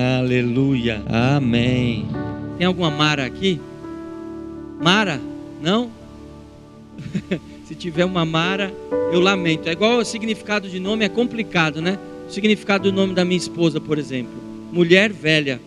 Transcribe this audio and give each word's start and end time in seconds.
Aleluia. 0.00 1.02
Amém. 1.06 2.08
Tem 2.56 2.66
alguma 2.66 2.90
Mara 2.90 3.26
aqui? 3.26 3.60
Mara? 4.80 5.20
Não? 5.60 5.90
Se 7.66 7.74
tiver 7.74 8.04
uma 8.06 8.24
Mara, 8.24 8.72
eu 9.12 9.20
lamento. 9.20 9.68
É 9.68 9.72
igual 9.72 9.98
o 9.98 10.04
significado 10.04 10.68
de 10.68 10.80
nome, 10.80 11.04
é 11.04 11.08
complicado, 11.08 11.82
né? 11.82 11.98
O 12.26 12.32
significado 12.32 12.90
do 12.90 12.96
nome 12.96 13.14
da 13.14 13.24
minha 13.24 13.36
esposa, 13.36 13.80
por 13.80 13.98
exemplo. 13.98 14.32
Mulher 14.72 15.12
velha. 15.12 15.60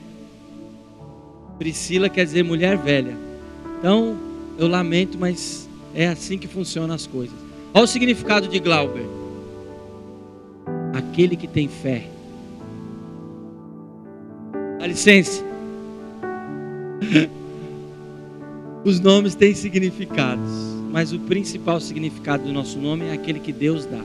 Priscila 1.59 2.09
quer 2.09 2.25
dizer 2.25 2.43
mulher 2.43 2.77
velha. 2.77 3.15
Então, 3.79 4.18
eu 4.57 4.68
lamento, 4.68 5.18
mas 5.20 5.70
é 5.93 6.07
assim 6.07 6.38
que 6.38 6.47
funcionam 6.47 6.95
as 6.95 7.05
coisas. 7.05 7.35
Olha 7.73 7.84
o 7.84 7.88
significado 7.88 8.48
de 8.48 8.59
Glauber: 8.59 9.05
aquele 10.93 11.35
que 11.35 11.48
tem 11.48 11.68
fé. 11.68 12.12
Dá 14.83 14.87
licença. 14.87 15.41
Os 18.83 18.99
nomes 18.99 19.33
têm 19.33 19.55
significados, 19.55 20.51
mas 20.91 21.13
o 21.13 21.19
principal 21.19 21.79
significado 21.79 22.43
do 22.43 22.51
nosso 22.51 22.77
nome 22.77 23.05
é 23.05 23.13
aquele 23.13 23.39
que 23.39 23.53
Deus 23.53 23.85
dá. 23.85 24.01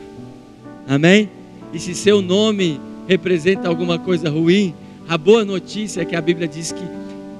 Amém? 0.86 1.28
E 1.72 1.80
se 1.80 1.96
seu 1.96 2.22
nome 2.22 2.80
representa 3.08 3.66
alguma 3.66 3.98
coisa 3.98 4.30
ruim, 4.30 4.72
a 5.08 5.18
boa 5.18 5.44
notícia 5.44 6.02
é 6.02 6.04
que 6.04 6.14
a 6.14 6.20
Bíblia 6.20 6.46
diz 6.46 6.70
que 6.70 6.84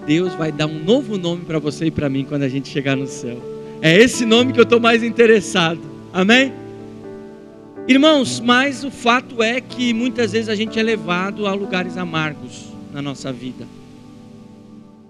Deus 0.04 0.34
vai 0.34 0.50
dar 0.50 0.66
um 0.66 0.82
novo 0.82 1.16
nome 1.16 1.44
para 1.44 1.60
você 1.60 1.86
e 1.86 1.90
para 1.92 2.08
mim 2.08 2.24
quando 2.28 2.42
a 2.42 2.48
gente 2.48 2.68
chegar 2.68 2.96
no 2.96 3.06
céu. 3.06 3.40
É 3.80 3.96
esse 3.96 4.26
nome 4.26 4.52
que 4.52 4.58
eu 4.58 4.64
estou 4.64 4.80
mais 4.80 5.04
interessado. 5.04 5.80
Amém? 6.12 6.52
Irmãos, 7.86 8.40
mas 8.40 8.82
o 8.82 8.90
fato 8.90 9.40
é 9.44 9.60
que 9.60 9.94
muitas 9.94 10.32
vezes 10.32 10.48
a 10.48 10.56
gente 10.56 10.76
é 10.76 10.82
levado 10.82 11.46
a 11.46 11.54
lugares 11.54 11.96
amargos 11.96 12.76
na 12.92 13.02
nossa 13.02 13.32
vida. 13.32 13.66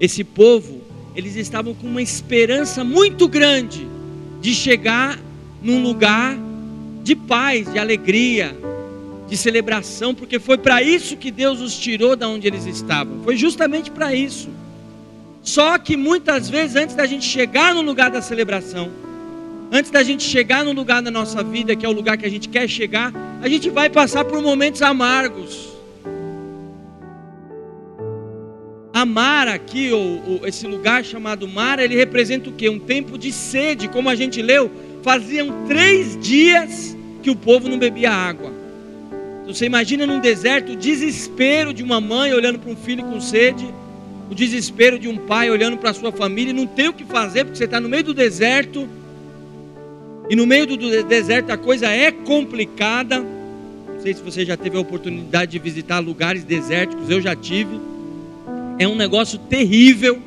Esse 0.00 0.22
povo, 0.22 0.80
eles 1.14 1.36
estavam 1.36 1.74
com 1.74 1.86
uma 1.86 2.02
esperança 2.02 2.84
muito 2.84 3.26
grande 3.28 3.86
de 4.40 4.54
chegar 4.54 5.18
num 5.62 5.82
lugar 5.82 6.38
de 7.02 7.16
paz, 7.16 7.72
de 7.72 7.78
alegria, 7.78 8.56
de 9.28 9.36
celebração, 9.36 10.14
porque 10.14 10.38
foi 10.38 10.56
para 10.56 10.82
isso 10.82 11.16
que 11.16 11.30
Deus 11.30 11.60
os 11.60 11.76
tirou 11.76 12.16
da 12.16 12.28
onde 12.28 12.46
eles 12.46 12.64
estavam. 12.64 13.22
Foi 13.24 13.36
justamente 13.36 13.90
para 13.90 14.14
isso. 14.14 14.48
Só 15.42 15.78
que 15.78 15.96
muitas 15.96 16.48
vezes, 16.48 16.76
antes 16.76 16.94
da 16.94 17.06
gente 17.06 17.24
chegar 17.24 17.74
no 17.74 17.82
lugar 17.82 18.10
da 18.10 18.22
celebração, 18.22 18.90
antes 19.72 19.90
da 19.90 20.02
gente 20.02 20.22
chegar 20.22 20.64
no 20.64 20.72
lugar 20.72 21.02
da 21.02 21.10
nossa 21.10 21.42
vida, 21.42 21.74
que 21.76 21.84
é 21.84 21.88
o 21.88 21.92
lugar 21.92 22.16
que 22.16 22.26
a 22.26 22.30
gente 22.30 22.48
quer 22.48 22.68
chegar, 22.68 23.12
a 23.42 23.48
gente 23.48 23.70
vai 23.70 23.88
passar 23.90 24.24
por 24.24 24.42
momentos 24.42 24.82
amargos. 24.82 25.67
A 28.98 29.06
Mara 29.06 29.54
aqui, 29.54 29.92
ou, 29.92 30.22
ou, 30.26 30.40
esse 30.44 30.66
lugar 30.66 31.04
chamado 31.04 31.46
Mara, 31.46 31.84
ele 31.84 31.94
representa 31.94 32.50
o 32.50 32.52
que? 32.52 32.68
Um 32.68 32.80
tempo 32.80 33.16
de 33.16 33.30
sede, 33.30 33.86
como 33.86 34.08
a 34.08 34.16
gente 34.16 34.42
leu, 34.42 34.68
faziam 35.04 35.64
três 35.68 36.18
dias 36.20 36.96
que 37.22 37.30
o 37.30 37.36
povo 37.36 37.68
não 37.68 37.78
bebia 37.78 38.10
água. 38.10 38.52
Então, 39.42 39.54
você 39.54 39.66
imagina 39.66 40.04
num 40.04 40.18
deserto 40.18 40.72
o 40.72 40.76
desespero 40.76 41.72
de 41.72 41.80
uma 41.80 42.00
mãe 42.00 42.34
olhando 42.34 42.58
para 42.58 42.72
um 42.72 42.74
filho 42.74 43.04
com 43.04 43.20
sede, 43.20 43.72
o 44.28 44.34
desespero 44.34 44.98
de 44.98 45.06
um 45.06 45.16
pai 45.16 45.48
olhando 45.48 45.76
para 45.76 45.94
sua 45.94 46.10
família 46.10 46.50
e 46.50 46.54
não 46.54 46.66
tem 46.66 46.88
o 46.88 46.92
que 46.92 47.04
fazer 47.04 47.44
porque 47.44 47.56
você 47.56 47.66
está 47.66 47.78
no 47.78 47.88
meio 47.88 48.02
do 48.02 48.12
deserto. 48.12 48.88
E 50.28 50.34
no 50.34 50.44
meio 50.44 50.66
do 50.66 51.04
deserto 51.04 51.50
a 51.52 51.56
coisa 51.56 51.86
é 51.86 52.10
complicada. 52.10 53.20
Não 53.20 54.00
sei 54.02 54.12
se 54.12 54.22
você 54.22 54.44
já 54.44 54.56
teve 54.56 54.76
a 54.76 54.80
oportunidade 54.80 55.52
de 55.52 55.60
visitar 55.60 56.00
lugares 56.00 56.42
desérticos, 56.42 57.08
eu 57.08 57.20
já 57.20 57.36
tive 57.36 57.78
é 58.78 58.86
um 58.86 58.94
negócio 58.94 59.38
terrível, 59.38 60.20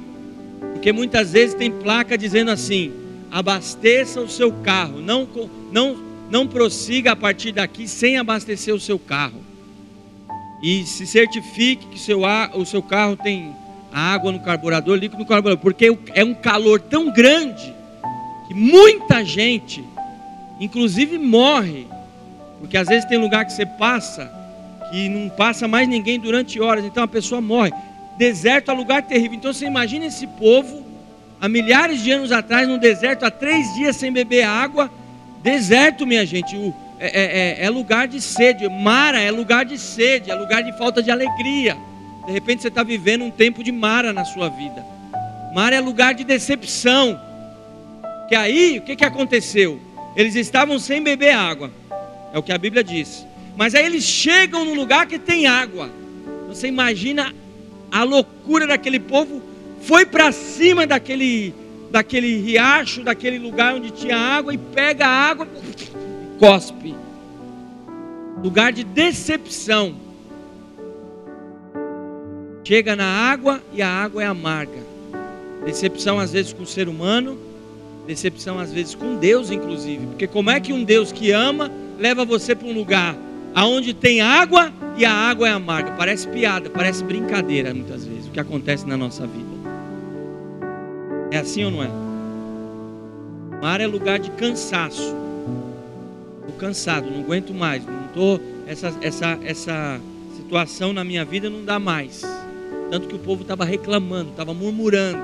porque 0.74 0.92
muitas 0.92 1.32
vezes 1.32 1.56
tem 1.56 1.72
placa 1.72 2.18
dizendo 2.18 2.52
assim: 2.52 2.92
abasteça 3.32 4.22
o 4.22 4.30
seu 4.30 4.52
carro, 4.52 5.02
não, 5.02 5.28
não, 5.72 5.98
não 6.30 6.48
prossiga 6.48 7.12
a 7.12 7.16
partir 7.16 7.52
daqui 7.52 7.88
sem 7.88 8.18
abastecer 8.18 8.74
o 8.74 8.80
seu 8.80 9.00
carro. 9.00 9.42
E 10.62 10.84
se 10.86 11.08
certifique 11.08 11.88
que 11.88 12.00
seu, 12.00 12.22
o 12.54 12.66
seu 12.66 12.84
carro 12.84 13.16
tem 13.16 13.56
água 13.92 14.32
no 14.32 14.40
carburador, 14.42 14.96
líquido 14.98 15.22
no 15.22 15.28
carburador, 15.28 15.62
porque 15.62 15.98
é 16.14 16.24
um 16.24 16.36
calor 16.36 16.80
tão 16.80 17.12
grande 17.12 17.74
que 18.48 18.54
muita 18.54 19.26
gente, 19.26 19.84
inclusive 20.60 21.18
morre, 21.18 21.88
porque 22.60 22.78
às 22.78 22.88
vezes 22.88 23.06
tem 23.06 23.18
lugar 23.18 23.46
que 23.46 23.54
você 23.54 23.66
passa 23.66 24.42
que 24.92 25.08
não 25.08 25.30
passa 25.30 25.70
mais 25.70 25.88
ninguém 25.88 26.20
durante 26.20 26.60
horas, 26.60 26.84
então 26.84 27.02
a 27.02 27.08
pessoa 27.08 27.40
morre. 27.40 27.72
Deserto 28.18 28.72
é 28.72 28.74
lugar 28.74 29.02
terrível. 29.04 29.38
Então 29.38 29.54
você 29.54 29.66
imagina 29.66 30.06
esse 30.06 30.28
povo, 30.28 30.86
há 31.40 31.48
milhares 31.48 32.02
de 32.02 32.12
anos 32.12 32.32
atrás, 32.32 32.68
no 32.68 32.78
deserto, 32.78 33.24
há 33.24 33.32
três 33.32 33.74
dias 33.74 33.96
sem 33.96 34.12
beber 34.12 34.44
água. 34.44 34.92
Deserto, 35.42 36.06
minha 36.06 36.26
gente, 36.26 36.56
é, 37.00 37.08
é, 37.08 37.62
é, 37.62 37.66
é 37.66 37.70
lugar 37.70 38.08
de 38.08 38.22
sede. 38.22 38.68
Mara 38.70 39.20
é 39.20 39.32
lugar 39.32 39.66
de 39.66 39.78
sede, 39.78 40.30
é 40.30 40.36
lugar 40.36 40.62
de 40.62 40.78
falta 40.78 41.02
de 41.02 41.10
alegria. 41.10 41.76
De 42.26 42.32
repente 42.32 42.62
você 42.62 42.68
está 42.68 42.84
vivendo 42.84 43.24
um 43.24 43.32
tempo 43.32 43.64
de 43.64 43.72
Mara 43.72 44.14
na 44.14 44.24
sua 44.24 44.50
vida. 44.50 44.86
Mara 45.54 45.76
é 45.76 45.80
lugar 45.80 46.14
de 46.14 46.24
decepção. 46.24 47.20
Que 48.30 48.36
aí, 48.36 48.78
o 48.78 48.82
que, 48.84 48.96
que 48.96 49.04
aconteceu? 49.04 49.80
Eles 50.16 50.36
estavam 50.36 50.78
sem 50.78 51.02
beber 51.02 51.32
água. 51.32 51.72
É 52.34 52.38
o 52.38 52.44
que 52.44 52.52
a 52.52 52.58
Bíblia 52.58 52.84
diz. 52.84 53.26
Mas 53.58 53.76
aí 53.76 53.86
eles 53.86 54.04
chegam 54.04 54.64
num 54.64 54.76
lugar 54.76 55.06
que 55.06 55.20
tem 55.20 55.48
água. 55.48 55.90
Você 56.48 56.68
imagina 56.68 57.34
a 57.91 58.03
loucura 58.03 58.66
daquele 58.66 59.00
povo 59.00 59.41
foi 59.81 60.06
para 60.06 60.31
cima 60.31 60.88
daquele, 60.88 61.53
daquele 61.91 62.38
riacho, 62.38 63.03
daquele 63.03 63.38
lugar 63.38 63.75
onde 63.75 63.91
tinha 63.91 64.16
água 64.16 64.53
e 64.53 64.57
pega 64.57 65.06
a 65.06 65.29
água 65.29 65.47
e 65.47 66.40
cospe. 66.40 66.96
Lugar 68.41 68.72
de 68.72 68.84
decepção. 68.84 69.96
Chega 72.63 72.96
na 72.96 73.06
água 73.06 73.62
e 73.74 73.81
a 73.81 73.90
água 73.90 74.23
é 74.23 74.25
amarga. 74.25 74.79
Decepção 75.66 76.19
às 76.19 76.31
vezes 76.31 76.53
com 76.53 76.63
o 76.63 76.68
ser 76.68 76.88
humano, 76.88 77.38
decepção 78.08 78.58
às 78.58 78.72
vezes 78.72 78.96
com 78.96 79.18
Deus, 79.18 79.52
inclusive. 79.52 80.06
Porque 80.08 80.28
como 80.28 80.50
é 80.50 80.59
que 80.59 80.72
um 80.72 80.84
Deus 80.84 81.12
que 81.12 81.31
ama 81.31 81.69
leva 82.00 82.23
você 82.23 82.56
para 82.56 82.68
um 82.68 82.73
lugar 82.73 83.16
aonde 83.54 83.94
tem 83.94 84.22
água 84.22 84.72
e 84.98 85.06
a 85.06 85.14
água 85.14 85.48
é 85.48 85.52
amarga. 85.52 85.92
Parece 85.92 86.28
piada, 86.28 86.70
parece 86.70 87.04
brincadeira 87.04 87.74
muitas 87.74 88.06
vezes 88.06 88.28
o 88.28 88.32
que 88.32 88.40
acontece 88.40 88.88
na 88.88 88.98
nossa 88.98 89.26
vida. 89.26 89.52
É 91.32 91.38
assim 91.38 91.64
ou 91.64 91.72
não 91.72 91.84
é? 91.84 91.90
Mar 93.62 93.80
é 93.80 93.88
lugar 93.88 94.20
de 94.20 94.32
cansaço. 94.32 95.16
Estou 96.40 96.56
cansado, 96.58 97.10
não 97.10 97.22
aguento 97.22 97.54
mais, 97.54 97.86
não 97.86 98.08
tô 98.14 98.40
essa 98.68 98.94
essa 99.02 99.40
essa 99.44 100.02
situação 100.36 100.92
na 100.92 101.04
minha 101.04 101.24
vida 101.24 101.50
não 101.50 101.64
dá 101.64 101.80
mais. 101.80 102.22
Tanto 102.90 103.08
que 103.08 103.16
o 103.16 103.20
povo 103.20 103.44
estava 103.44 103.64
reclamando, 103.64 104.32
estava 104.32 104.54
murmurando. 104.54 105.22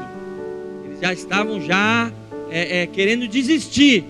Eles 0.86 1.00
já 1.02 1.12
estavam 1.12 1.59
já 1.62 2.12
é, 2.50 2.84
é, 2.84 2.88
querendo 2.88 3.28
desistir. 3.28 4.06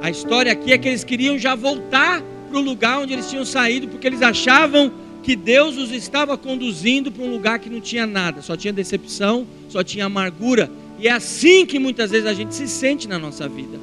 A 0.00 0.08
história 0.08 0.52
aqui 0.52 0.72
é 0.72 0.78
que 0.78 0.88
eles 0.88 1.02
queriam 1.02 1.36
já 1.36 1.54
voltar 1.54 2.22
para 2.50 2.58
o 2.58 2.62
lugar 2.62 2.98
onde 2.98 3.12
eles 3.12 3.30
tinham 3.30 3.44
saído, 3.44 3.88
porque 3.88 4.06
eles 4.06 4.20
achavam 4.20 4.92
que 5.22 5.36
Deus 5.36 5.76
os 5.76 5.90
estava 5.90 6.36
conduzindo 6.36 7.12
para 7.12 7.24
um 7.24 7.30
lugar 7.30 7.58
que 7.58 7.70
não 7.70 7.80
tinha 7.80 8.06
nada, 8.06 8.42
só 8.42 8.56
tinha 8.56 8.72
decepção, 8.72 9.46
só 9.68 9.82
tinha 9.82 10.06
amargura. 10.06 10.70
E 10.98 11.08
é 11.08 11.12
assim 11.12 11.64
que 11.64 11.78
muitas 11.78 12.10
vezes 12.10 12.26
a 12.26 12.34
gente 12.34 12.54
se 12.54 12.66
sente 12.66 13.08
na 13.08 13.18
nossa 13.18 13.48
vida. 13.48 13.78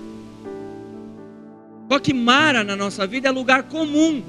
Só 1.89 1.99
que 1.99 2.13
Mara 2.13 2.63
na 2.63 2.75
nossa 2.75 3.07
vida 3.07 3.29
é 3.29 3.31
lugar 3.31 3.63
comum. 3.63 4.21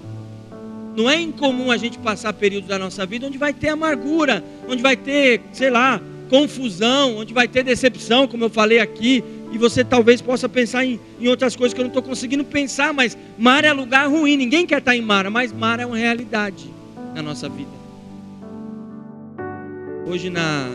Não 0.96 1.08
é 1.10 1.20
incomum 1.20 1.70
a 1.70 1.76
gente 1.76 1.98
passar 1.98 2.32
períodos 2.32 2.68
da 2.68 2.78
nossa 2.78 3.04
vida 3.04 3.26
onde 3.26 3.38
vai 3.38 3.52
ter 3.52 3.68
amargura, 3.68 4.42
onde 4.68 4.82
vai 4.82 4.96
ter, 4.96 5.42
sei 5.52 5.70
lá, 5.70 6.00
confusão, 6.28 7.16
onde 7.18 7.34
vai 7.34 7.48
ter 7.48 7.62
decepção, 7.62 8.26
como 8.26 8.44
eu 8.44 8.50
falei 8.50 8.78
aqui, 8.78 9.24
e 9.52 9.58
você 9.58 9.82
talvez 9.82 10.20
possa 10.20 10.48
pensar 10.48 10.84
em, 10.84 11.00
em 11.20 11.28
outras 11.28 11.56
coisas 11.56 11.72
que 11.72 11.80
eu 11.80 11.84
não 11.84 11.90
estou 11.90 12.02
conseguindo 12.02 12.44
pensar, 12.44 12.92
mas 12.92 13.16
mar 13.38 13.64
é 13.64 13.72
lugar 13.72 14.08
ruim, 14.08 14.36
ninguém 14.36 14.66
quer 14.66 14.78
estar 14.78 14.94
em 14.94 15.02
mar, 15.02 15.28
mas 15.30 15.52
mar 15.52 15.80
é 15.80 15.86
uma 15.86 15.96
realidade 15.96 16.70
na 17.14 17.22
nossa 17.22 17.48
vida. 17.48 17.70
Hoje 20.06 20.30
na, 20.30 20.70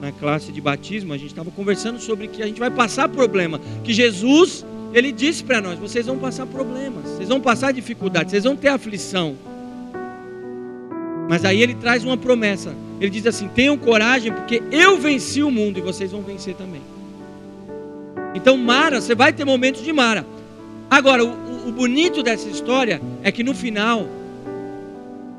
na 0.00 0.12
classe 0.12 0.52
de 0.52 0.60
batismo, 0.60 1.12
a 1.12 1.16
gente 1.16 1.30
estava 1.30 1.50
conversando 1.50 2.00
sobre 2.00 2.28
que 2.28 2.42
a 2.42 2.46
gente 2.46 2.58
vai 2.58 2.70
passar 2.70 3.08
problema, 3.08 3.60
que 3.82 3.92
Jesus, 3.92 4.64
ele 4.92 5.12
disse 5.12 5.44
para 5.44 5.60
nós, 5.60 5.78
vocês 5.78 6.06
vão 6.06 6.18
passar 6.18 6.46
problemas, 6.46 7.04
vocês 7.04 7.28
vão 7.28 7.40
passar 7.40 7.72
dificuldades, 7.72 8.30
vocês 8.30 8.44
vão 8.44 8.56
ter 8.56 8.68
aflição. 8.68 9.36
Mas 11.28 11.44
aí 11.44 11.62
ele 11.62 11.74
traz 11.74 12.04
uma 12.04 12.16
promessa. 12.16 12.74
Ele 13.00 13.10
diz 13.10 13.26
assim: 13.26 13.48
tenham 13.48 13.76
coragem, 13.78 14.32
porque 14.32 14.62
eu 14.70 14.98
venci 14.98 15.42
o 15.42 15.50
mundo 15.50 15.78
e 15.78 15.82
vocês 15.82 16.12
vão 16.12 16.22
vencer 16.22 16.54
também. 16.54 16.82
Então, 18.34 18.56
Mara, 18.56 19.00
você 19.00 19.14
vai 19.14 19.32
ter 19.32 19.44
momentos 19.44 19.82
de 19.82 19.92
Mara. 19.92 20.26
Agora, 20.90 21.24
o, 21.24 21.68
o 21.68 21.72
bonito 21.72 22.22
dessa 22.22 22.48
história 22.48 23.00
é 23.22 23.30
que 23.30 23.42
no 23.44 23.54
final, 23.54 24.06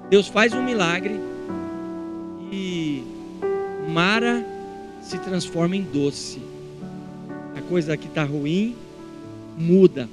Deus 0.09 0.27
faz 0.27 0.53
um 0.53 0.63
milagre 0.63 1.19
Mara 3.95 4.45
se 5.01 5.18
transforma 5.19 5.74
em 5.74 5.81
doce. 5.81 6.42
A 7.56 7.62
coisa 7.62 7.95
que 7.95 8.07
está 8.07 8.25
ruim 8.25 8.75
muda. 9.57 10.09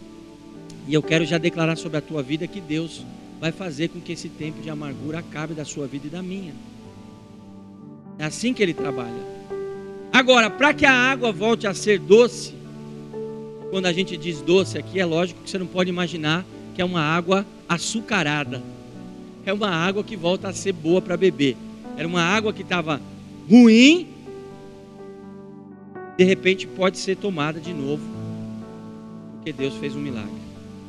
E 0.86 0.94
eu 0.94 1.02
quero 1.02 1.24
já 1.24 1.36
declarar 1.36 1.74
sobre 1.74 1.98
a 1.98 2.00
tua 2.00 2.22
vida 2.22 2.46
que 2.46 2.60
Deus 2.60 3.04
vai 3.40 3.50
fazer 3.50 3.88
com 3.88 4.00
que 4.00 4.12
esse 4.12 4.28
tempo 4.28 4.62
de 4.62 4.70
amargura 4.70 5.18
acabe 5.18 5.52
da 5.52 5.64
sua 5.64 5.88
vida 5.88 6.06
e 6.06 6.10
da 6.10 6.22
minha. 6.22 6.54
É 8.20 8.24
assim 8.24 8.54
que 8.54 8.62
ele 8.62 8.72
trabalha. 8.72 9.32
Agora, 10.12 10.48
para 10.48 10.72
que 10.72 10.86
a 10.86 10.92
água 10.92 11.32
volte 11.32 11.66
a 11.66 11.74
ser 11.74 11.98
doce, 11.98 12.54
quando 13.72 13.86
a 13.86 13.92
gente 13.94 14.18
diz 14.18 14.42
doce 14.42 14.76
aqui, 14.76 15.00
é 15.00 15.04
lógico 15.06 15.40
que 15.42 15.48
você 15.48 15.56
não 15.56 15.66
pode 15.66 15.88
imaginar 15.88 16.44
que 16.74 16.82
é 16.82 16.84
uma 16.84 17.00
água 17.00 17.46
açucarada. 17.66 18.62
É 19.46 19.52
uma 19.52 19.70
água 19.70 20.04
que 20.04 20.14
volta 20.14 20.48
a 20.48 20.52
ser 20.52 20.74
boa 20.74 21.00
para 21.00 21.16
beber. 21.16 21.56
Era 21.96 22.06
uma 22.06 22.20
água 22.20 22.52
que 22.52 22.60
estava 22.60 23.00
ruim, 23.48 24.08
de 26.18 26.22
repente 26.22 26.66
pode 26.66 26.98
ser 26.98 27.16
tomada 27.16 27.58
de 27.58 27.72
novo, 27.72 28.02
porque 29.36 29.54
Deus 29.54 29.72
fez 29.76 29.96
um 29.96 30.00
milagre. 30.00 30.42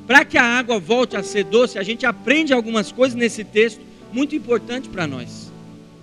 Para 0.06 0.26
que 0.26 0.38
a 0.38 0.44
água 0.44 0.78
volte 0.78 1.16
a 1.16 1.24
ser 1.24 1.46
doce, 1.46 1.80
a 1.80 1.84
gente 1.84 2.06
aprende 2.06 2.52
algumas 2.52 2.92
coisas 2.92 3.16
nesse 3.16 3.46
texto 3.46 3.80
muito 4.12 4.36
importante 4.36 4.90
para 4.90 5.08
nós. 5.08 5.50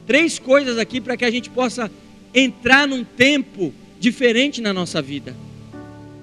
Três 0.06 0.38
coisas 0.38 0.78
aqui 0.78 0.98
para 0.98 1.14
que 1.18 1.26
a 1.26 1.30
gente 1.30 1.50
possa 1.50 1.90
entrar 2.34 2.88
num 2.88 3.04
tempo 3.04 3.70
diferente 3.98 4.62
na 4.62 4.72
nossa 4.72 5.02
vida. 5.02 5.36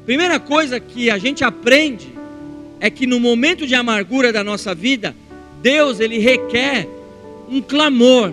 Primeira 0.07 0.39
coisa 0.39 0.79
que 0.79 1.09
a 1.09 1.17
gente 1.17 1.43
aprende 1.43 2.07
é 2.79 2.89
que 2.89 3.05
no 3.05 3.19
momento 3.19 3.67
de 3.67 3.75
amargura 3.75 4.31
da 4.31 4.41
nossa 4.41 4.73
vida, 4.73 5.13
Deus 5.61 5.99
ele 5.99 6.17
requer 6.17 6.87
um 7.49 7.61
clamor. 7.61 8.31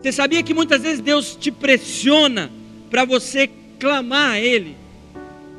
Você 0.00 0.10
sabia 0.10 0.42
que 0.42 0.54
muitas 0.54 0.80
vezes 0.80 1.00
Deus 1.00 1.36
te 1.36 1.50
pressiona 1.50 2.50
para 2.90 3.04
você 3.04 3.50
clamar 3.78 4.30
a 4.30 4.40
Ele? 4.40 4.74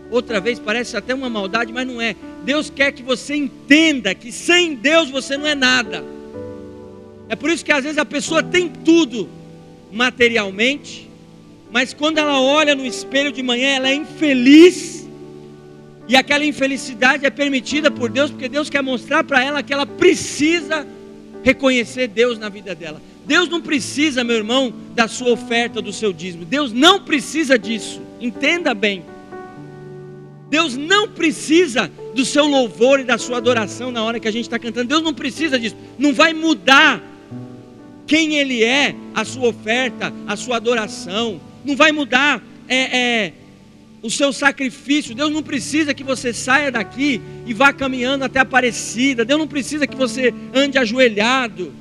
Outra 0.10 0.40
vez 0.40 0.58
parece 0.58 0.98
até 0.98 1.14
uma 1.14 1.30
maldade, 1.30 1.72
mas 1.72 1.86
não 1.86 2.02
é. 2.02 2.16
Deus 2.44 2.68
quer 2.68 2.92
que 2.92 3.04
você 3.04 3.36
entenda 3.36 4.16
que 4.16 4.32
sem 4.32 4.74
Deus 4.74 5.12
você 5.12 5.38
não 5.38 5.46
é 5.46 5.54
nada. 5.54 6.04
É 7.30 7.36
por 7.36 7.52
isso 7.52 7.64
que 7.64 7.72
às 7.72 7.84
vezes 7.84 8.00
a 8.00 8.06
pessoa 8.06 8.42
tem 8.42 8.68
tudo 8.68 9.30
materialmente, 9.92 11.05
mas 11.76 11.94
quando 11.94 12.20
ela 12.20 12.40
olha 12.40 12.74
no 12.74 12.86
espelho 12.86 13.34
de 13.34 13.44
manhã, 13.44 13.68
ela 13.68 13.90
é 13.90 13.96
infeliz. 13.96 15.06
E 16.08 16.16
aquela 16.16 16.46
infelicidade 16.46 17.26
é 17.26 17.30
permitida 17.30 17.92
por 17.92 18.10
Deus, 18.10 18.32
porque 18.32 18.48
Deus 18.48 18.70
quer 18.70 18.82
mostrar 18.82 19.26
para 19.26 19.44
ela 19.44 19.62
que 19.62 19.74
ela 19.74 19.86
precisa 19.86 20.88
reconhecer 21.44 22.08
Deus 22.08 22.40
na 22.40 22.48
vida 22.48 22.74
dela. 22.74 23.02
Deus 23.26 23.50
não 23.50 23.60
precisa, 23.60 24.24
meu 24.24 24.38
irmão, 24.38 24.74
da 24.94 25.10
sua 25.10 25.32
oferta, 25.32 25.82
do 25.82 25.92
seu 25.92 26.14
dízimo. 26.14 26.46
Deus 26.46 26.72
não 26.72 27.02
precisa 27.02 27.60
disso. 27.60 28.02
Entenda 28.22 28.74
bem. 28.74 29.04
Deus 30.50 30.78
não 30.78 31.10
precisa 31.10 31.92
do 32.14 32.24
seu 32.24 32.46
louvor 32.46 33.02
e 33.02 33.04
da 33.04 33.18
sua 33.18 33.36
adoração 33.36 33.92
na 33.92 34.02
hora 34.02 34.18
que 34.18 34.30
a 34.30 34.32
gente 34.32 34.46
está 34.46 34.58
cantando. 34.58 34.88
Deus 34.88 35.02
não 35.02 35.14
precisa 35.14 35.60
disso. 35.60 35.76
Não 36.00 36.14
vai 36.14 36.34
mudar 36.34 37.04
quem 38.08 38.38
Ele 38.38 38.64
é, 38.64 38.96
a 39.14 39.26
sua 39.26 39.50
oferta, 39.50 40.14
a 40.26 40.38
sua 40.38 40.56
adoração. 40.56 41.42
Não 41.66 41.76
vai 41.76 41.92
mudar 41.92 42.42
é, 42.68 42.98
é, 42.98 43.34
o 44.02 44.10
seu 44.10 44.32
sacrifício. 44.32 45.16
Deus 45.16 45.32
não 45.32 45.42
precisa 45.42 45.94
que 45.94 46.04
você 46.04 46.32
saia 46.32 46.72
daqui 46.72 47.20
e 47.46 47.54
vá 47.54 47.74
caminhando 47.74 48.24
até 48.24 48.40
a 48.40 48.44
Aparecida. 48.44 49.26
Deus 49.26 49.40
não 49.40 49.48
precisa 49.48 49.88
que 49.88 49.96
você 49.96 50.34
ande 50.54 50.78
ajoelhado. 50.78 51.74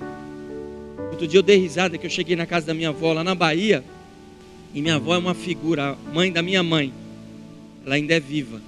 Outro 1.11 1.29
dia 1.29 1.39
eu 1.39 1.43
dei 1.43 1.59
risada 1.59 1.99
que 1.99 2.07
eu 2.07 2.11
cheguei 2.11 2.35
na 2.35 2.47
casa 2.47 2.67
da 2.67 2.75
minha 2.75 2.89
avó 2.89 3.13
lá 3.13 3.23
na 3.23 3.35
Bahia. 3.35 3.85
E 4.75 4.83
minha 4.83 4.97
avó 4.97 5.15
é 5.15 5.19
uma 5.19 5.35
figura, 5.35 5.91
a 5.91 6.13
mãe 6.13 6.33
da 6.33 6.43
minha 6.43 6.63
mãe. 6.63 6.93
Ela 7.87 7.95
ainda 7.95 8.15
é 8.15 8.21
viva. 8.21 8.61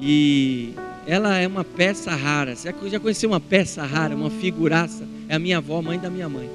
E 0.00 0.74
ela 1.06 1.36
é 1.36 1.46
uma 1.46 1.64
peça 1.64 2.14
rara. 2.14 2.54
Você 2.54 2.72
já 2.88 3.00
conheceu 3.00 3.30
uma 3.30 3.40
peça 3.40 3.82
rara, 3.82 4.14
uma 4.14 4.30
figuraça? 4.30 5.08
É 5.28 5.34
a 5.34 5.38
minha 5.38 5.58
avó, 5.58 5.82
mãe 5.82 5.98
da 5.98 6.08
minha 6.08 6.28
mãe. 6.28 6.48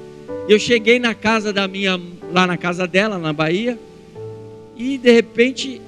Eu 0.48 0.58
cheguei 0.58 0.98
na 0.98 1.14
casa 1.14 1.52
da 1.52 1.68
minha, 1.68 2.00
lá 2.36 2.46
na 2.46 2.58
casa 2.58 2.86
dela, 2.86 3.18
na 3.18 3.32
Bahia, 3.32 3.78
e 4.76 4.98
de 4.98 5.10
repente, 5.10 5.80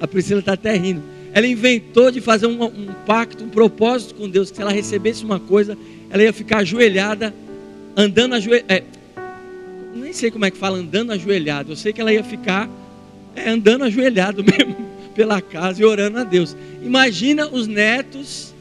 a 0.00 0.06
Priscila 0.08 0.40
está 0.40 0.54
até 0.54 0.74
rindo. 0.74 1.02
Ela 1.34 1.46
inventou 1.46 2.10
de 2.10 2.18
fazer 2.18 2.46
um, 2.46 2.64
um 2.64 2.86
pacto, 3.04 3.44
um 3.44 3.50
propósito 3.50 4.14
com 4.14 4.26
Deus, 4.26 4.50
que 4.50 4.56
se 4.56 4.62
ela 4.62 4.72
recebesse 4.72 5.22
uma 5.26 5.38
coisa, 5.38 5.76
ela 6.08 6.22
ia 6.22 6.32
ficar 6.32 6.60
ajoelhada, 6.60 7.34
andando 7.94 8.36
ajoelhada. 8.36 8.72
É, 8.72 8.82
nem 9.94 10.14
sei 10.14 10.30
como 10.30 10.46
é 10.46 10.50
que 10.50 10.56
fala 10.56 10.78
andando 10.78 11.12
ajoelhado. 11.12 11.72
Eu 11.72 11.76
sei 11.76 11.92
que 11.92 12.00
ela 12.00 12.10
ia 12.10 12.24
ficar 12.24 12.66
é, 13.36 13.50
andando 13.50 13.84
ajoelhado 13.84 14.40
mesmo 14.56 14.76
pela 15.14 15.42
casa 15.42 15.82
e 15.82 15.84
orando 15.84 16.20
a 16.20 16.24
Deus. 16.24 16.56
Imagina 16.82 17.46
os 17.46 17.66
netos 17.66 18.54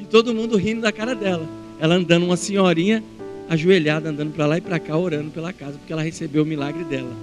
e 0.00 0.06
todo 0.06 0.34
mundo 0.34 0.56
rindo 0.56 0.80
da 0.80 0.90
cara 0.90 1.14
dela. 1.14 1.46
Ela 1.78 1.96
andando, 1.96 2.24
uma 2.24 2.36
senhorinha 2.38 3.04
ajoelhada, 3.48 4.10
andando 4.10 4.32
para 4.32 4.46
lá 4.46 4.58
e 4.58 4.60
para 4.60 4.78
cá, 4.78 4.96
orando 4.96 5.30
pela 5.30 5.52
casa, 5.52 5.78
porque 5.78 5.92
ela 5.92 6.02
recebeu 6.02 6.42
o 6.42 6.46
milagre 6.46 6.84
dela. 6.84 7.14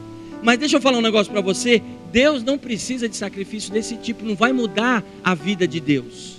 Mas 0.44 0.60
deixa 0.60 0.78
eu 0.78 0.82
falar 0.82 0.98
um 0.98 1.02
negócio 1.02 1.32
para 1.32 1.42
você: 1.42 1.82
Deus 2.12 2.44
não 2.44 2.58
precisa 2.58 3.08
de 3.08 3.16
sacrifício 3.16 3.72
desse 3.72 3.96
tipo, 3.98 4.26
não 4.26 4.36
vai 4.36 4.52
mudar 4.52 5.04
a 5.24 5.36
vida 5.36 5.68
de 5.68 5.80
Deus, 5.80 6.38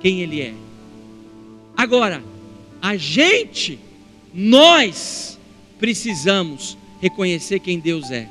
quem 0.00 0.20
Ele 0.20 0.40
é. 0.40 0.54
Agora, 1.76 2.22
a 2.80 2.96
gente, 2.96 3.78
nós, 4.32 5.38
precisamos 5.78 6.78
reconhecer 7.00 7.58
quem 7.58 7.80
Deus 7.80 8.10
é. 8.10 8.28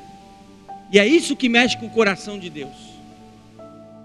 E 0.91 0.99
é 0.99 1.07
isso 1.07 1.35
que 1.35 1.49
mexe 1.49 1.77
com 1.77 1.85
o 1.85 1.89
coração 1.89 2.39
de 2.39 2.49
Deus. 2.49 2.90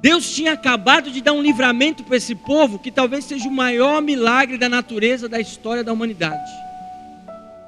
Deus 0.00 0.34
tinha 0.34 0.52
acabado 0.52 1.10
de 1.10 1.20
dar 1.20 1.32
um 1.32 1.42
livramento 1.42 2.04
para 2.04 2.16
esse 2.16 2.34
povo 2.34 2.78
que 2.78 2.90
talvez 2.90 3.24
seja 3.24 3.48
o 3.48 3.52
maior 3.52 4.02
milagre 4.02 4.58
da 4.58 4.68
natureza 4.68 5.28
da 5.28 5.40
história 5.40 5.82
da 5.82 5.92
humanidade. 5.92 6.50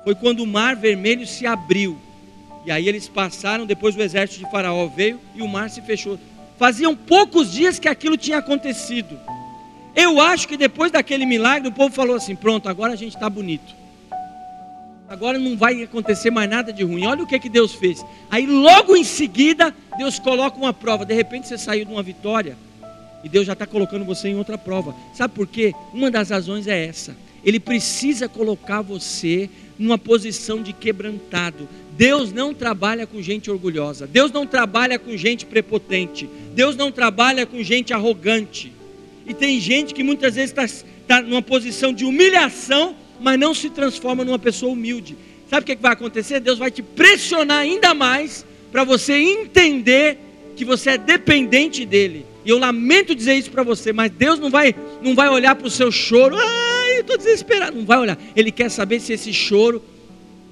Foi 0.05 0.15
quando 0.15 0.41
o 0.41 0.47
mar 0.47 0.77
vermelho 0.77 1.27
se 1.27 1.47
abriu. 1.47 1.99
E 2.67 2.71
aí 2.71 2.89
eles 2.89 3.09
passaram, 3.09 3.67
depois 3.67 3.97
o 3.97 4.03
exército 4.03 4.45
de 4.45 4.51
Faraó 4.51 4.87
veio 4.87 5.19
e 5.35 5.43
o 5.43 5.49
mar 5.49 5.71
se 5.71 5.81
fechou. 5.81 6.19
Faziam 6.59 6.95
poucos 6.95 7.53
dias 7.53 7.79
que 7.79 7.89
aquilo 7.89 8.17
tinha 8.17 8.39
acontecido. 8.39 9.19
Eu 9.97 10.21
acho 10.21 10.47
que 10.47 10.57
depois 10.57 10.93
daquele 10.93 11.25
milagre 11.25 11.69
o 11.69 11.73
povo 11.73 11.95
falou 11.95 12.17
assim: 12.17 12.37
pronto, 12.37 12.69
agora 12.69 12.93
a 12.93 12.97
gente 12.97 13.15
está 13.15 13.29
bonito 13.31 13.78
agora 15.09 15.39
não 15.39 15.57
vai 15.57 15.83
acontecer 15.83 16.31
mais 16.31 16.49
nada 16.51 16.73
de 16.73 16.85
ruim. 16.85 17.07
Olha 17.07 17.23
o 17.23 17.27
que, 17.27 17.39
que 17.39 17.49
Deus 17.49 17.75
fez. 17.75 18.05
Aí 18.31 18.47
logo 18.47 18.95
em 18.95 19.05
seguida, 19.05 19.75
Deus 19.97 20.19
coloca 20.19 20.59
uma 20.59 20.73
prova. 20.73 21.07
De 21.07 21.15
repente 21.15 21.49
você 21.49 21.57
saiu 21.57 21.85
de 21.85 21.91
uma 21.91 22.03
vitória 22.03 22.57
e 23.25 23.29
Deus 23.29 23.47
já 23.47 23.55
está 23.55 23.67
colocando 23.67 24.05
você 24.05 24.29
em 24.29 24.37
outra 24.37 24.59
prova. 24.59 24.95
Sabe 25.15 25.35
por 25.35 25.47
quê? 25.47 25.75
Uma 25.95 26.11
das 26.11 26.29
razões 26.29 26.67
é 26.67 26.87
essa. 26.87 27.17
Ele 27.43 27.59
precisa 27.59 28.29
colocar 28.29 28.83
você 28.83 29.49
numa 29.79 29.97
posição 29.97 30.63
de 30.63 30.73
quebrantado. 30.73 31.69
Deus 31.97 32.33
não 32.33 32.53
trabalha 32.53 33.07
com 33.07 33.23
gente 33.23 33.51
orgulhosa. 33.51 34.07
Deus 34.07 34.31
não 34.31 34.47
trabalha 34.47 34.99
com 34.99 35.17
gente 35.17 35.47
prepotente. 35.47 36.29
Deus 36.55 36.77
não 36.77 36.93
trabalha 36.93 37.47
com 37.47 37.63
gente 37.63 37.95
arrogante. 37.95 38.73
E 39.27 39.33
tem 39.33 39.59
gente 39.59 39.95
que 39.95 40.03
muitas 40.03 40.35
vezes 40.35 40.51
está 40.51 40.85
tá 41.07 41.23
numa 41.23 41.43
posição 41.43 41.93
de 41.93 42.05
humilhação 42.05 42.95
mas 43.21 43.39
não 43.39 43.55
se 43.55 43.71
transforma 43.71 44.25
numa 44.25 44.39
pessoa 44.39 44.73
humilde. 44.73 45.17
Sabe 45.49 45.63
o 45.63 45.67
que, 45.67 45.77
vai 45.77 45.93
acontecer? 45.93 46.41
Deus 46.41 46.59
vai 46.59 46.71
te 46.71 46.83
pressionar 46.83 47.59
ainda 47.59 47.95
mais 47.95 48.45
para 48.71 48.85
você 48.85 49.15
entender 49.15 50.19
que 50.57 50.65
você 50.65 50.91
é 50.91 50.99
dependente 50.99 51.87
dele. 51.87 52.27
E 52.45 52.51
eu 52.51 52.59
lamento 52.59 53.15
dizer 53.15 53.35
isso 53.35 53.51
para 53.51 53.63
você, 53.63 53.93
mas 53.93 54.11
Deus 54.11 54.39
não 54.39 54.51
vai, 54.51 54.75
não 55.03 55.15
vai 55.15 55.29
olhar 55.29 55.55
para 55.55 55.67
o 55.67 55.71
seu 55.71 55.91
choro. 55.91 56.37
Ai, 56.37 56.97
eu 56.97 57.01
estou 57.01 57.17
desesperado. 57.17 57.77
Não 57.77 57.87
vai 57.87 57.99
olhar. 57.99 58.19
Ele 58.35 58.51
quer 58.51 58.71
saber 58.71 59.01
se 59.01 59.13
esse 59.13 59.33
choro, 59.33 59.83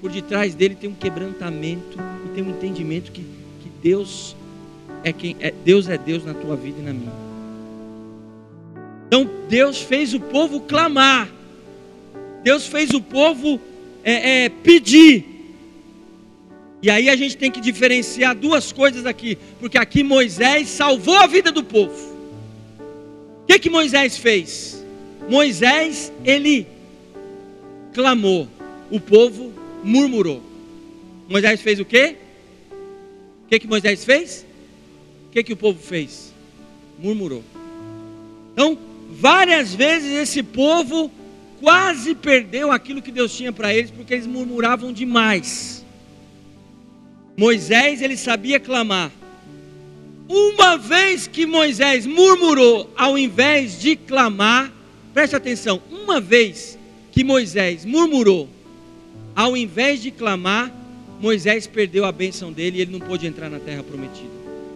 por 0.00 0.10
detrás 0.10 0.54
dele, 0.54 0.74
tem 0.74 0.88
um 0.88 0.94
quebrantamento 0.94 1.98
e 2.24 2.34
tem 2.34 2.44
um 2.44 2.50
entendimento 2.50 3.12
que, 3.12 3.22
que 3.22 3.68
Deus 3.82 4.36
é 5.02 5.12
quem 5.12 5.36
é. 5.40 5.52
Deus 5.64 5.88
é 5.88 5.98
Deus 5.98 6.24
na 6.24 6.34
tua 6.34 6.56
vida 6.56 6.78
e 6.80 6.82
na 6.82 6.92
minha. 6.92 7.12
Então 9.06 9.28
Deus 9.48 9.80
fez 9.80 10.14
o 10.14 10.20
povo 10.20 10.60
clamar. 10.60 11.28
Deus 12.46 12.64
fez 12.64 12.90
o 12.90 13.00
povo 13.00 13.60
é, 14.04 14.44
é, 14.44 14.48
pedir. 14.48 15.24
E 16.80 16.88
aí 16.88 17.10
a 17.10 17.16
gente 17.16 17.36
tem 17.36 17.50
que 17.50 17.60
diferenciar 17.60 18.36
duas 18.36 18.70
coisas 18.70 19.04
aqui, 19.04 19.36
porque 19.58 19.76
aqui 19.76 20.04
Moisés 20.04 20.68
salvou 20.68 21.16
a 21.16 21.26
vida 21.26 21.50
do 21.50 21.64
povo. 21.64 22.16
O 23.42 23.46
que 23.48 23.58
que 23.58 23.68
Moisés 23.68 24.16
fez? 24.16 24.80
Moisés 25.28 26.12
ele 26.24 26.68
clamou, 27.92 28.46
o 28.92 29.00
povo 29.00 29.52
murmurou. 29.82 30.40
Moisés 31.28 31.60
fez 31.60 31.80
o 31.80 31.84
quê? 31.84 32.14
O 33.44 33.48
que 33.48 33.58
que 33.58 33.66
Moisés 33.66 34.04
fez? 34.04 34.46
O 35.26 35.32
que 35.32 35.42
que 35.42 35.52
o 35.52 35.56
povo 35.56 35.80
fez? 35.82 36.32
Murmurou. 36.96 37.42
Então, 38.52 38.78
várias 39.10 39.74
vezes 39.74 40.12
esse 40.12 40.44
povo 40.44 41.10
quase 41.60 42.14
perdeu 42.14 42.70
aquilo 42.70 43.02
que 43.02 43.10
Deus 43.10 43.34
tinha 43.34 43.52
para 43.52 43.74
eles, 43.74 43.90
porque 43.90 44.14
eles 44.14 44.26
murmuravam 44.26 44.92
demais. 44.92 45.84
Moisés, 47.36 48.00
ele 48.00 48.16
sabia 48.16 48.58
clamar. 48.58 49.10
Uma 50.28 50.76
vez 50.76 51.26
que 51.26 51.46
Moisés 51.46 52.06
murmurou, 52.06 52.90
ao 52.96 53.16
invés 53.16 53.80
de 53.80 53.94
clamar, 53.94 54.72
preste 55.14 55.36
atenção, 55.36 55.80
uma 55.90 56.20
vez 56.20 56.76
que 57.12 57.22
Moisés 57.22 57.84
murmurou, 57.84 58.48
ao 59.34 59.56
invés 59.56 60.02
de 60.02 60.10
clamar, 60.10 60.72
Moisés 61.20 61.66
perdeu 61.66 62.04
a 62.04 62.12
bênção 62.12 62.52
dele 62.52 62.78
e 62.78 62.80
ele 62.82 62.92
não 62.92 63.00
pôde 63.00 63.26
entrar 63.26 63.48
na 63.48 63.58
terra 63.58 63.82
prometida. 63.82 64.28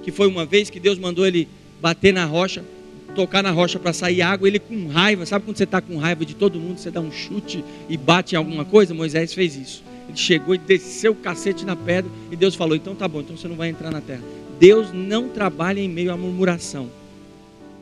Que 0.03 0.13
foi 0.13 0.29
uma 0.29 0.47
vez 0.47 0.71
que 0.71 0.81
Deus 0.81 0.99
mandou 0.99 1.27
ele 1.27 1.49
bater 1.81 2.13
na 2.13 2.25
rocha, 2.25 2.65
tocar 3.11 3.43
na 3.43 3.51
rocha 3.51 3.79
para 3.79 3.93
sair 3.93 4.23
água, 4.23 4.49
ele 4.49 4.59
com 4.59 4.89
raiva, 4.89 5.27
sabe 5.27 5.45
quando 5.45 5.57
você 5.57 5.65
está 5.65 5.81
com 5.81 5.99
raiva 5.99 6.25
de 6.25 6.35
todo 6.35 6.59
mundo, 6.59 6.79
você 6.79 6.91
dá 6.91 7.01
um 7.01 7.13
chute 7.13 7.65
e 7.89 7.97
bate 7.97 8.35
em 8.35 8.39
alguma 8.39 8.65
coisa? 8.65 8.95
Moisés 8.95 9.35
fez 9.35 9.57
isso. 9.57 9.85
Ele 10.09 10.17
chegou 10.17 10.55
e 10.55 10.59
desceu 10.59 11.13
o 11.13 11.17
cacete 11.17 11.65
na 11.65 11.77
pedra 11.77 12.11
e 12.31 12.37
Deus 12.37 12.55
falou: 12.55 12.75
então 12.75 12.95
tá 12.95 13.07
bom, 13.07 13.21
então 13.21 13.37
você 13.37 13.49
não 13.49 13.57
vai 13.57 13.69
entrar 13.69 13.91
na 13.91 14.01
terra. 14.01 14.23
Deus 14.59 14.93
não 14.93 15.29
trabalha 15.29 15.81
em 15.81 15.89
meio 15.89 16.13
à 16.13 16.17
murmuração, 16.17 16.91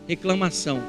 reclamação. 0.07 0.83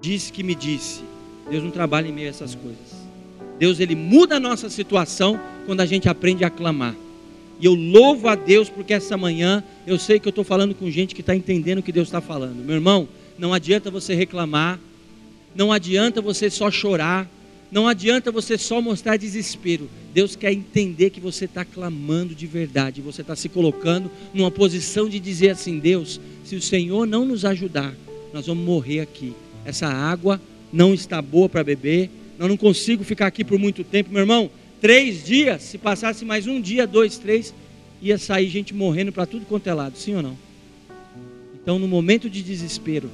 Disse 0.00 0.32
que 0.32 0.42
me 0.42 0.54
disse. 0.54 1.02
Deus 1.48 1.62
não 1.62 1.70
trabalha 1.70 2.08
em 2.08 2.12
meio 2.12 2.28
a 2.28 2.30
essas 2.30 2.54
coisas. 2.54 3.02
Deus 3.58 3.78
ele 3.78 3.94
muda 3.94 4.36
a 4.36 4.40
nossa 4.40 4.68
situação 4.68 5.38
quando 5.66 5.80
a 5.80 5.86
gente 5.86 6.08
aprende 6.08 6.44
a 6.44 6.50
clamar. 6.50 6.94
E 7.62 7.64
eu 7.64 7.74
louvo 7.74 8.26
a 8.26 8.34
Deus 8.34 8.68
porque 8.68 8.92
essa 8.92 9.16
manhã 9.16 9.62
eu 9.86 9.96
sei 9.96 10.18
que 10.18 10.26
eu 10.26 10.30
estou 10.30 10.42
falando 10.42 10.74
com 10.74 10.90
gente 10.90 11.14
que 11.14 11.20
está 11.20 11.34
entendendo 11.34 11.78
o 11.78 11.82
que 11.82 11.92
Deus 11.92 12.08
está 12.08 12.20
falando. 12.20 12.56
Meu 12.56 12.74
irmão, 12.74 13.08
não 13.38 13.54
adianta 13.54 13.88
você 13.88 14.16
reclamar, 14.16 14.80
não 15.54 15.70
adianta 15.70 16.20
você 16.20 16.50
só 16.50 16.72
chorar, 16.72 17.30
não 17.70 17.86
adianta 17.86 18.32
você 18.32 18.58
só 18.58 18.82
mostrar 18.82 19.16
desespero. 19.16 19.88
Deus 20.12 20.34
quer 20.34 20.52
entender 20.52 21.10
que 21.10 21.20
você 21.20 21.44
está 21.44 21.64
clamando 21.64 22.34
de 22.34 22.48
verdade. 22.48 23.00
Você 23.00 23.20
está 23.20 23.36
se 23.36 23.48
colocando 23.48 24.10
numa 24.34 24.50
posição 24.50 25.08
de 25.08 25.20
dizer 25.20 25.50
assim: 25.50 25.78
Deus, 25.78 26.20
se 26.44 26.56
o 26.56 26.60
Senhor 26.60 27.06
não 27.06 27.24
nos 27.24 27.44
ajudar, 27.44 27.94
nós 28.32 28.48
vamos 28.48 28.64
morrer 28.64 28.98
aqui. 28.98 29.34
Essa 29.64 29.86
água 29.86 30.40
não 30.72 30.92
está 30.92 31.22
boa 31.22 31.48
para 31.48 31.62
beber. 31.62 32.10
Eu 32.40 32.48
não 32.48 32.56
consigo 32.56 33.04
ficar 33.04 33.28
aqui 33.28 33.44
por 33.44 33.56
muito 33.56 33.84
tempo, 33.84 34.10
meu 34.10 34.20
irmão. 34.20 34.50
Três 34.82 35.24
dias, 35.24 35.62
se 35.62 35.78
passasse 35.78 36.24
mais 36.24 36.48
um 36.48 36.60
dia, 36.60 36.88
dois, 36.88 37.16
três, 37.16 37.54
ia 38.02 38.18
sair 38.18 38.48
gente 38.48 38.74
morrendo 38.74 39.12
para 39.12 39.24
tudo 39.24 39.46
quanto 39.46 39.68
é 39.68 39.72
lado, 39.72 39.96
sim 39.96 40.16
ou 40.16 40.22
não? 40.22 40.36
Então, 41.54 41.78
no 41.78 41.86
momento 41.86 42.28
de 42.28 42.42
desespero, 42.42 43.08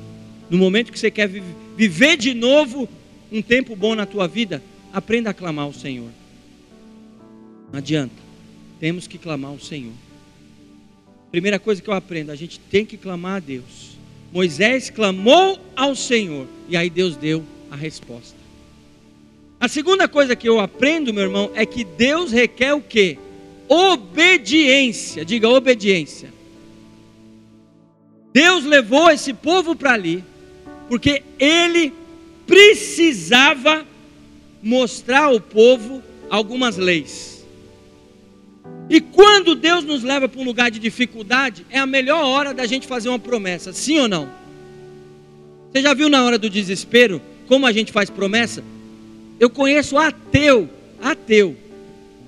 no 0.49 0.57
momento 0.57 0.91
que 0.91 0.99
você 0.99 1.11
quer 1.11 1.29
viver 1.29 2.17
de 2.17 2.33
novo 2.33 2.89
um 3.31 3.43
tempo 3.43 3.77
bom 3.77 3.95
na 3.95 4.07
tua 4.07 4.27
vida, 4.27 4.63
aprenda 4.95 5.29
a 5.29 5.35
clamar 5.35 5.67
ao 5.67 5.75
Senhor. 5.75 6.09
Não 7.71 7.81
adianta. 7.81 8.17
Temos 8.81 9.07
que 9.07 9.19
clamar 9.19 9.51
ao 9.51 9.61
Senhor. 9.61 9.93
Primeira 11.31 11.59
coisa 11.59 11.83
que 11.83 11.91
eu 11.91 11.95
aprendo, 11.95 12.33
a 12.33 12.35
gente 12.35 12.59
tem 12.59 12.87
que 12.87 12.97
clamar 12.97 13.37
a 13.37 13.41
Deus. 13.41 13.99
Moisés 14.33 14.89
clamou 14.89 15.61
ao 15.77 15.95
Senhor 15.95 16.47
e 16.67 16.79
aí 16.79 16.89
Deus 16.89 17.15
deu 17.15 17.45
a 17.71 17.77
resposta. 17.77 18.38
A 19.61 19.67
segunda 19.67 20.07
coisa 20.07 20.37
que 20.37 20.49
eu 20.49 20.61
aprendo, 20.61 21.13
meu 21.13 21.25
irmão, 21.25 21.51
é 21.55 21.67
que 21.67 21.85
Deus 21.85 22.31
requer 22.31 22.75
o 22.75 22.81
quê? 22.81 23.19
Obediência. 23.69 25.25
Diga 25.25 25.49
obediência. 25.49 26.33
Deus 28.33 28.65
levou 28.65 29.11
esse 29.11 29.33
povo 29.33 29.75
para 29.75 29.93
ali 29.93 30.25
porque 30.89 31.23
ele 31.39 31.93
precisava 32.47 33.85
mostrar 34.63 35.25
ao 35.25 35.41
povo 35.41 36.03
algumas 36.31 36.77
leis. 36.77 37.45
E 38.89 39.01
quando 39.01 39.55
Deus 39.55 39.85
nos 39.85 40.03
leva 40.03 40.29
para 40.29 40.41
um 40.41 40.45
lugar 40.45 40.71
de 40.71 40.79
dificuldade, 40.79 41.67
é 41.69 41.79
a 41.79 41.85
melhor 41.85 42.25
hora 42.25 42.55
da 42.55 42.65
gente 42.65 42.87
fazer 42.87 43.11
uma 43.11 43.19
promessa, 43.19 43.73
sim 43.73 43.99
ou 43.99 44.09
não? 44.09 44.31
Você 45.71 45.83
já 45.83 45.93
viu 45.93 46.09
na 46.09 46.25
hora 46.25 46.39
do 46.39 46.49
desespero 46.49 47.21
como 47.47 47.67
a 47.67 47.73
gente 47.73 47.93
faz 47.93 48.09
promessa? 48.09 48.65
Eu 49.39 49.49
conheço 49.49 49.97
ateu, 49.97 50.69
ateu, 51.01 51.57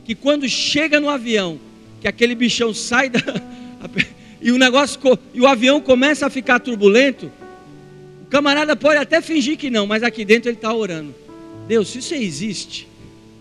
que 0.04 0.14
quando 0.14 0.48
chega 0.48 1.00
no 1.00 1.08
avião, 1.08 1.58
que 2.00 2.08
aquele 2.08 2.34
bichão 2.34 2.72
sai 2.72 3.08
da, 3.08 3.20
e 4.40 4.52
o 4.52 4.58
negócio 4.58 5.00
e 5.34 5.40
o 5.40 5.46
avião 5.46 5.80
começa 5.80 6.26
a 6.26 6.30
ficar 6.30 6.60
turbulento, 6.60 7.30
camarada 8.28 8.76
pode 8.76 8.98
até 8.98 9.20
fingir 9.20 9.56
que 9.56 9.70
não, 9.70 9.86
mas 9.86 10.02
aqui 10.02 10.24
dentro 10.24 10.48
ele 10.48 10.56
está 10.56 10.72
orando. 10.72 11.14
Deus, 11.66 11.88
se 11.88 12.00
você 12.00 12.16
existe, 12.16 12.88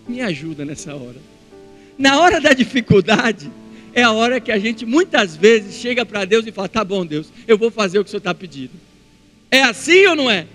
me 0.08 0.20
ajuda 0.20 0.64
nessa 0.64 0.94
hora. 0.94 1.16
Na 1.96 2.20
hora 2.20 2.40
da 2.40 2.52
dificuldade, 2.52 3.50
é 3.92 4.02
a 4.02 4.12
hora 4.12 4.40
que 4.40 4.52
a 4.52 4.58
gente 4.58 4.86
muitas 4.86 5.36
vezes 5.36 5.76
chega 5.76 6.04
para 6.04 6.24
Deus 6.24 6.46
e 6.46 6.52
fala: 6.52 6.68
Tá 6.68 6.84
bom, 6.84 7.04
Deus, 7.04 7.32
eu 7.46 7.58
vou 7.58 7.70
fazer 7.70 7.98
o 7.98 8.04
que 8.04 8.08
o 8.08 8.10
Senhor 8.10 8.18
está 8.18 8.34
pedindo. 8.34 8.72
É 9.50 9.62
assim 9.62 10.06
ou 10.06 10.16
não 10.16 10.30
é? 10.30 10.46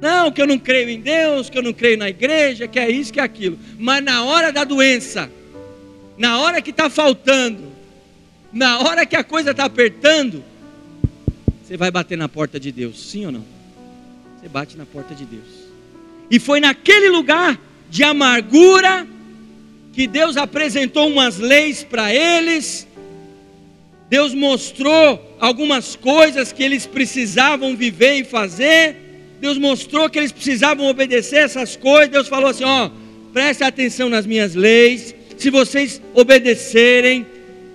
Não, 0.00 0.30
que 0.30 0.42
eu 0.42 0.46
não 0.46 0.58
creio 0.58 0.88
em 0.90 1.00
Deus, 1.00 1.48
que 1.48 1.56
eu 1.56 1.62
não 1.62 1.72
creio 1.72 1.96
na 1.96 2.08
igreja, 2.08 2.68
que 2.68 2.78
é 2.78 2.90
isso, 2.90 3.12
que 3.12 3.20
é 3.20 3.22
aquilo. 3.22 3.58
Mas 3.78 4.04
na 4.04 4.24
hora 4.24 4.52
da 4.52 4.64
doença, 4.64 5.30
na 6.18 6.38
hora 6.38 6.60
que 6.60 6.70
está 6.70 6.90
faltando, 6.90 7.72
na 8.52 8.80
hora 8.80 9.06
que 9.06 9.16
a 9.16 9.24
coisa 9.24 9.50
está 9.52 9.64
apertando, 9.64 10.44
você 11.62 11.76
vai 11.76 11.90
bater 11.90 12.16
na 12.16 12.28
porta 12.28 12.60
de 12.60 12.70
Deus, 12.70 13.10
sim 13.10 13.26
ou 13.26 13.32
não? 13.32 13.44
Você 14.38 14.48
bate 14.48 14.76
na 14.76 14.86
porta 14.86 15.14
de 15.14 15.24
Deus. 15.24 15.66
E 16.30 16.38
foi 16.38 16.60
naquele 16.60 17.08
lugar 17.08 17.58
de 17.88 18.04
amargura 18.04 19.06
que 19.92 20.06
Deus 20.06 20.36
apresentou 20.36 21.08
umas 21.08 21.38
leis 21.38 21.82
para 21.82 22.14
eles. 22.14 22.86
Deus 24.08 24.34
mostrou 24.34 25.36
algumas 25.40 25.96
coisas 25.96 26.52
que 26.52 26.62
eles 26.62 26.86
precisavam 26.86 27.74
viver 27.74 28.14
e 28.14 28.24
fazer. 28.24 29.05
Deus 29.40 29.58
mostrou 29.58 30.08
que 30.08 30.18
eles 30.18 30.32
precisavam 30.32 30.86
obedecer 30.86 31.36
essas 31.36 31.76
coisas. 31.76 32.10
Deus 32.10 32.28
falou 32.28 32.50
assim: 32.50 32.64
ó, 32.64 32.90
preste 33.32 33.64
atenção 33.64 34.08
nas 34.08 34.26
minhas 34.26 34.54
leis. 34.54 35.14
Se 35.36 35.50
vocês 35.50 36.00
obedecerem, 36.14 37.26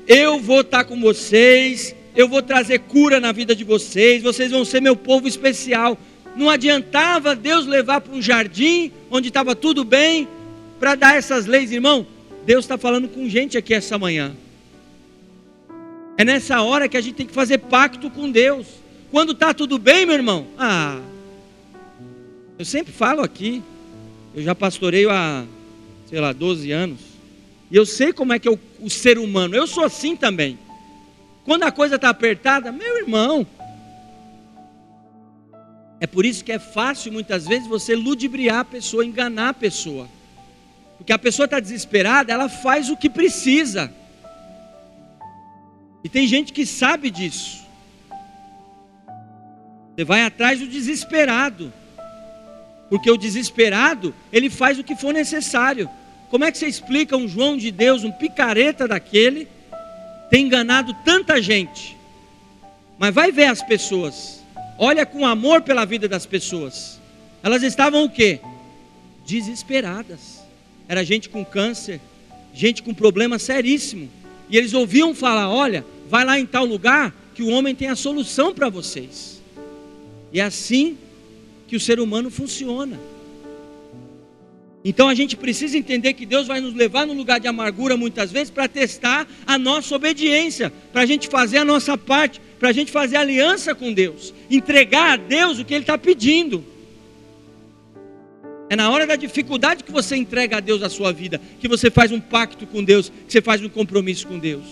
eu 0.07 0.39
vou 0.39 0.61
estar 0.61 0.83
com 0.83 0.99
vocês 0.99 1.95
eu 2.15 2.27
vou 2.27 2.41
trazer 2.41 2.79
cura 2.79 3.19
na 3.19 3.31
vida 3.31 3.55
de 3.55 3.63
vocês, 3.63 4.21
vocês 4.21 4.51
vão 4.51 4.65
ser 4.65 4.81
meu 4.81 4.95
povo 4.95 5.27
especial. 5.27 5.97
Não 6.35 6.49
adiantava 6.49 7.35
Deus 7.35 7.65
levar 7.65 8.01
para 8.01 8.13
um 8.13 8.21
jardim 8.21 8.91
onde 9.09 9.29
estava 9.29 9.55
tudo 9.55 9.83
bem 9.83 10.27
para 10.79 10.95
dar 10.95 11.15
essas 11.15 11.45
leis, 11.45 11.71
irmão. 11.71 12.05
Deus 12.45 12.65
está 12.65 12.77
falando 12.77 13.07
com 13.07 13.29
gente 13.29 13.57
aqui 13.57 13.73
essa 13.73 13.97
manhã. 13.97 14.33
É 16.17 16.23
nessa 16.23 16.61
hora 16.61 16.89
que 16.89 16.97
a 16.97 17.01
gente 17.01 17.15
tem 17.15 17.25
que 17.25 17.33
fazer 17.33 17.59
pacto 17.59 18.09
com 18.09 18.29
Deus. 18.29 18.67
Quando 19.09 19.31
está 19.31 19.53
tudo 19.53 19.77
bem, 19.77 20.05
meu 20.05 20.15
irmão, 20.15 20.47
ah, 20.57 20.99
eu 22.61 22.65
sempre 22.65 22.93
falo 22.93 23.23
aqui, 23.23 23.63
eu 24.35 24.43
já 24.43 24.53
pastoreio 24.53 25.09
há, 25.09 25.43
sei 26.05 26.19
lá, 26.19 26.31
12 26.31 26.71
anos, 26.71 26.99
e 27.71 27.75
eu 27.75 27.87
sei 27.87 28.13
como 28.13 28.33
é 28.33 28.37
que 28.37 28.47
é 28.47 28.51
o, 28.51 28.59
o 28.79 28.87
ser 28.87 29.17
humano, 29.17 29.55
eu 29.55 29.65
sou 29.65 29.83
assim 29.83 30.15
também. 30.15 30.59
Quando 31.43 31.63
a 31.63 31.71
coisa 31.71 31.95
está 31.95 32.09
apertada, 32.09 32.71
meu 32.71 32.99
irmão. 32.99 33.47
É 35.99 36.05
por 36.05 36.23
isso 36.23 36.43
que 36.43 36.51
é 36.51 36.59
fácil 36.59 37.11
muitas 37.11 37.47
vezes 37.47 37.67
você 37.67 37.95
ludibriar 37.95 38.59
a 38.59 38.65
pessoa, 38.65 39.03
enganar 39.03 39.49
a 39.49 39.53
pessoa. 39.55 40.07
Porque 40.99 41.11
a 41.11 41.17
pessoa 41.17 41.45
está 41.45 41.59
desesperada, 41.59 42.31
ela 42.31 42.47
faz 42.47 42.91
o 42.91 42.95
que 42.95 43.09
precisa. 43.09 43.91
E 46.03 46.09
tem 46.09 46.27
gente 46.27 46.53
que 46.53 46.63
sabe 46.63 47.09
disso. 47.09 47.65
Você 49.95 50.03
vai 50.03 50.21
atrás 50.21 50.59
do 50.59 50.67
desesperado. 50.67 51.80
Porque 52.91 53.09
o 53.09 53.15
desesperado, 53.15 54.13
ele 54.33 54.49
faz 54.49 54.77
o 54.77 54.83
que 54.83 54.97
for 54.97 55.13
necessário. 55.13 55.89
Como 56.29 56.43
é 56.43 56.51
que 56.51 56.57
você 56.57 56.67
explica 56.67 57.15
um 57.15 57.25
João 57.25 57.55
de 57.55 57.71
Deus, 57.71 58.03
um 58.03 58.11
picareta 58.11 58.85
daquele, 58.85 59.47
tem 60.29 60.45
enganado 60.45 60.93
tanta 61.05 61.41
gente. 61.41 61.95
Mas 62.99 63.15
vai 63.15 63.31
ver 63.31 63.45
as 63.45 63.61
pessoas. 63.61 64.43
Olha 64.77 65.05
com 65.05 65.25
amor 65.25 65.61
pela 65.61 65.85
vida 65.85 66.05
das 66.05 66.25
pessoas. 66.25 66.99
Elas 67.41 67.63
estavam 67.63 68.03
o 68.03 68.09
quê? 68.09 68.41
Desesperadas. 69.25 70.41
Era 70.85 71.01
gente 71.05 71.29
com 71.29 71.45
câncer, 71.45 72.01
gente 72.53 72.83
com 72.83 72.93
problema 72.93 73.39
seríssimo. 73.39 74.09
E 74.49 74.57
eles 74.57 74.73
ouviam 74.73 75.15
falar: 75.15 75.49
olha, 75.49 75.85
vai 76.09 76.25
lá 76.25 76.37
em 76.37 76.45
tal 76.45 76.65
lugar 76.65 77.15
que 77.33 77.41
o 77.41 77.47
homem 77.47 77.73
tem 77.73 77.87
a 77.87 77.95
solução 77.95 78.53
para 78.53 78.67
vocês. 78.67 79.41
E 80.33 80.41
assim 80.41 80.97
que 81.71 81.77
o 81.77 81.79
ser 81.79 82.01
humano 82.01 82.29
funciona. 82.29 82.99
Então 84.83 85.07
a 85.07 85.15
gente 85.15 85.37
precisa 85.37 85.77
entender 85.77 86.11
que 86.11 86.25
Deus 86.25 86.45
vai 86.45 86.59
nos 86.59 86.73
levar 86.73 87.07
no 87.07 87.13
lugar 87.13 87.39
de 87.39 87.47
amargura 87.47 87.95
muitas 87.95 88.29
vezes 88.29 88.49
para 88.49 88.67
testar 88.67 89.25
a 89.47 89.57
nossa 89.57 89.95
obediência, 89.95 90.69
para 90.91 91.03
a 91.03 91.05
gente 91.05 91.29
fazer 91.29 91.59
a 91.59 91.63
nossa 91.63 91.97
parte, 91.97 92.41
para 92.59 92.67
a 92.67 92.71
gente 92.73 92.91
fazer 92.91 93.15
aliança 93.15 93.73
com 93.73 93.93
Deus, 93.93 94.33
entregar 94.49 95.13
a 95.13 95.15
Deus 95.15 95.59
o 95.59 95.63
que 95.63 95.73
Ele 95.73 95.83
está 95.83 95.97
pedindo. 95.97 96.61
É 98.69 98.75
na 98.75 98.89
hora 98.89 99.07
da 99.07 99.15
dificuldade 99.15 99.85
que 99.85 99.93
você 99.93 100.17
entrega 100.17 100.57
a 100.57 100.59
Deus 100.59 100.83
a 100.83 100.89
sua 100.89 101.13
vida, 101.13 101.39
que 101.61 101.69
você 101.69 101.89
faz 101.89 102.11
um 102.11 102.19
pacto 102.19 102.67
com 102.67 102.83
Deus, 102.83 103.07
que 103.07 103.31
você 103.31 103.41
faz 103.41 103.63
um 103.63 103.69
compromisso 103.69 104.27
com 104.27 104.37
Deus. 104.37 104.65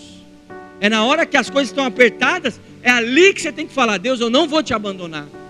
É 0.78 0.90
na 0.90 1.02
hora 1.02 1.24
que 1.24 1.38
as 1.38 1.48
coisas 1.48 1.70
estão 1.70 1.86
apertadas, 1.86 2.60
é 2.82 2.90
ali 2.90 3.32
que 3.32 3.40
você 3.40 3.50
tem 3.50 3.66
que 3.66 3.72
falar: 3.72 3.96
Deus, 3.96 4.20
eu 4.20 4.28
não 4.28 4.46
vou 4.46 4.62
te 4.62 4.74
abandonar. 4.74 5.40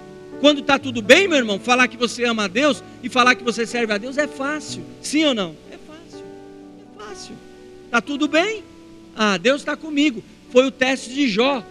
Quando 0.40 0.60
está 0.60 0.78
tudo 0.78 1.02
bem, 1.02 1.28
meu 1.28 1.36
irmão, 1.36 1.60
falar 1.60 1.86
que 1.86 1.98
você 1.98 2.24
ama 2.24 2.44
a 2.44 2.48
Deus 2.48 2.82
e 3.02 3.08
falar 3.10 3.34
que 3.34 3.44
você 3.44 3.66
serve 3.66 3.92
a 3.92 3.98
Deus 3.98 4.16
é 4.16 4.26
fácil. 4.26 4.82
Sim 5.02 5.26
ou 5.26 5.34
não? 5.34 5.54
É 5.70 5.76
fácil. 5.76 6.24
É 6.80 7.04
fácil. 7.04 7.34
Está 7.84 8.00
tudo 8.00 8.26
bem? 8.26 8.64
Ah, 9.14 9.36
Deus 9.36 9.60
está 9.60 9.76
comigo. 9.76 10.22
Foi 10.50 10.66
o 10.66 10.70
teste 10.70 11.12
de 11.12 11.28
Jó. 11.28 11.62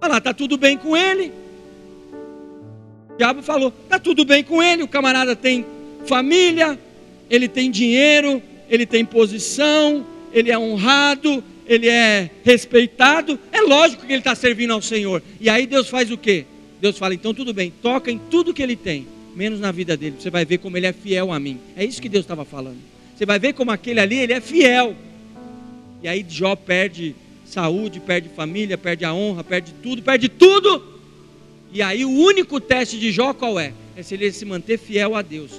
Olha 0.00 0.12
lá, 0.12 0.18
está 0.18 0.32
tudo 0.32 0.56
bem 0.56 0.78
com 0.78 0.96
ele. 0.96 1.30
O 3.10 3.18
diabo 3.18 3.42
falou: 3.42 3.72
está 3.84 3.98
tudo 3.98 4.24
bem 4.24 4.42
com 4.42 4.62
ele. 4.62 4.82
O 4.82 4.88
camarada 4.88 5.36
tem 5.36 5.66
família, 6.06 6.78
ele 7.28 7.48
tem 7.48 7.70
dinheiro, 7.70 8.42
ele 8.68 8.86
tem 8.86 9.04
posição, 9.04 10.06
ele 10.32 10.50
é 10.50 10.58
honrado, 10.58 11.44
ele 11.66 11.88
é 11.88 12.30
respeitado. 12.42 13.38
É 13.52 13.60
lógico 13.60 14.06
que 14.06 14.12
ele 14.12 14.20
está 14.20 14.34
servindo 14.34 14.72
ao 14.72 14.80
Senhor. 14.80 15.22
E 15.38 15.50
aí 15.50 15.66
Deus 15.66 15.88
faz 15.88 16.10
o 16.10 16.16
quê? 16.16 16.46
Deus 16.82 16.98
fala: 16.98 17.14
então 17.14 17.32
tudo 17.32 17.54
bem, 17.54 17.72
toca 17.80 18.10
em 18.10 18.18
tudo 18.18 18.52
que 18.52 18.60
ele 18.60 18.74
tem, 18.74 19.06
menos 19.36 19.60
na 19.60 19.70
vida 19.70 19.96
dele. 19.96 20.16
Você 20.18 20.30
vai 20.30 20.44
ver 20.44 20.58
como 20.58 20.76
ele 20.76 20.86
é 20.86 20.92
fiel 20.92 21.32
a 21.32 21.38
mim. 21.38 21.60
É 21.76 21.84
isso 21.84 22.02
que 22.02 22.08
Deus 22.08 22.24
estava 22.24 22.44
falando. 22.44 22.78
Você 23.16 23.24
vai 23.24 23.38
ver 23.38 23.52
como 23.52 23.70
aquele 23.70 24.00
ali, 24.00 24.16
ele 24.16 24.32
é 24.32 24.40
fiel. 24.40 24.96
E 26.02 26.08
aí 26.08 26.26
Jó 26.28 26.56
perde 26.56 27.14
saúde, 27.46 28.00
perde 28.00 28.28
família, 28.30 28.76
perde 28.76 29.04
a 29.04 29.14
honra, 29.14 29.44
perde 29.44 29.72
tudo, 29.80 30.02
perde 30.02 30.28
tudo. 30.28 30.82
E 31.72 31.80
aí 31.80 32.04
o 32.04 32.10
único 32.10 32.60
teste 32.60 32.98
de 32.98 33.12
Jó 33.12 33.32
qual 33.32 33.60
é? 33.60 33.72
É 33.96 34.02
se 34.02 34.14
ele 34.14 34.32
se 34.32 34.44
manter 34.44 34.76
fiel 34.76 35.14
a 35.14 35.22
Deus. 35.22 35.52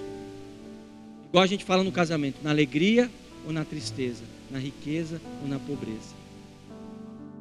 Igual 1.30 1.46
a 1.46 1.48
gente 1.48 1.64
fala 1.64 1.86
no 1.86 1.92
casamento, 1.94 2.40
na 2.44 2.50
alegria 2.50 3.10
ou 3.48 3.54
na 3.54 3.64
tristeza, 3.64 4.24
na 4.52 4.60
riqueza 4.60 5.22
ou 5.42 5.48
na 5.48 5.58
pobreza. 5.58 6.14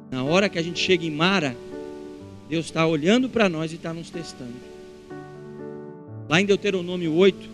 Na 0.09 0.23
hora 0.23 0.47
que 0.47 0.57
a 0.57 0.63
gente 0.63 0.79
chega 0.79 1.05
em 1.05 1.11
Mara, 1.11 1.53
Deus 2.53 2.67
está 2.67 2.85
olhando 2.85 3.27
para 3.27 3.49
nós 3.49 3.71
e 3.71 3.77
está 3.77 3.91
nos 3.91 4.11
testando. 4.11 4.53
Lá 6.29 6.39
em 6.39 6.45
Deuteronômio 6.45 7.11
8, 7.11 7.49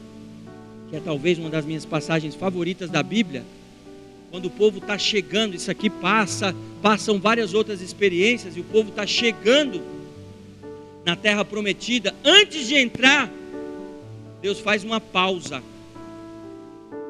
que 0.90 0.98
é 0.98 1.00
talvez 1.00 1.40
uma 1.40 1.50
das 1.50 1.64
minhas 1.64 1.86
passagens 1.86 2.36
favoritas 2.36 2.90
da 2.90 3.02
Bíblia, 3.02 3.46
quando 4.30 4.48
o 4.48 4.50
povo 4.50 4.80
está 4.80 4.98
chegando, 4.98 5.56
isso 5.56 5.72
aqui 5.72 5.90
passa, 5.90 6.54
passam 6.82 7.18
várias 7.18 7.54
outras 7.54 7.80
experiências 7.80 8.58
e 8.58 8.60
o 8.60 8.64
povo 8.66 8.90
está 8.90 9.08
chegando 9.08 9.82
na 11.06 11.16
terra 11.16 11.46
prometida, 11.46 12.14
antes 12.22 12.68
de 12.68 12.76
entrar, 12.76 13.32
Deus 14.42 14.60
faz 14.60 14.84
uma 14.84 15.00
pausa. 15.00 15.64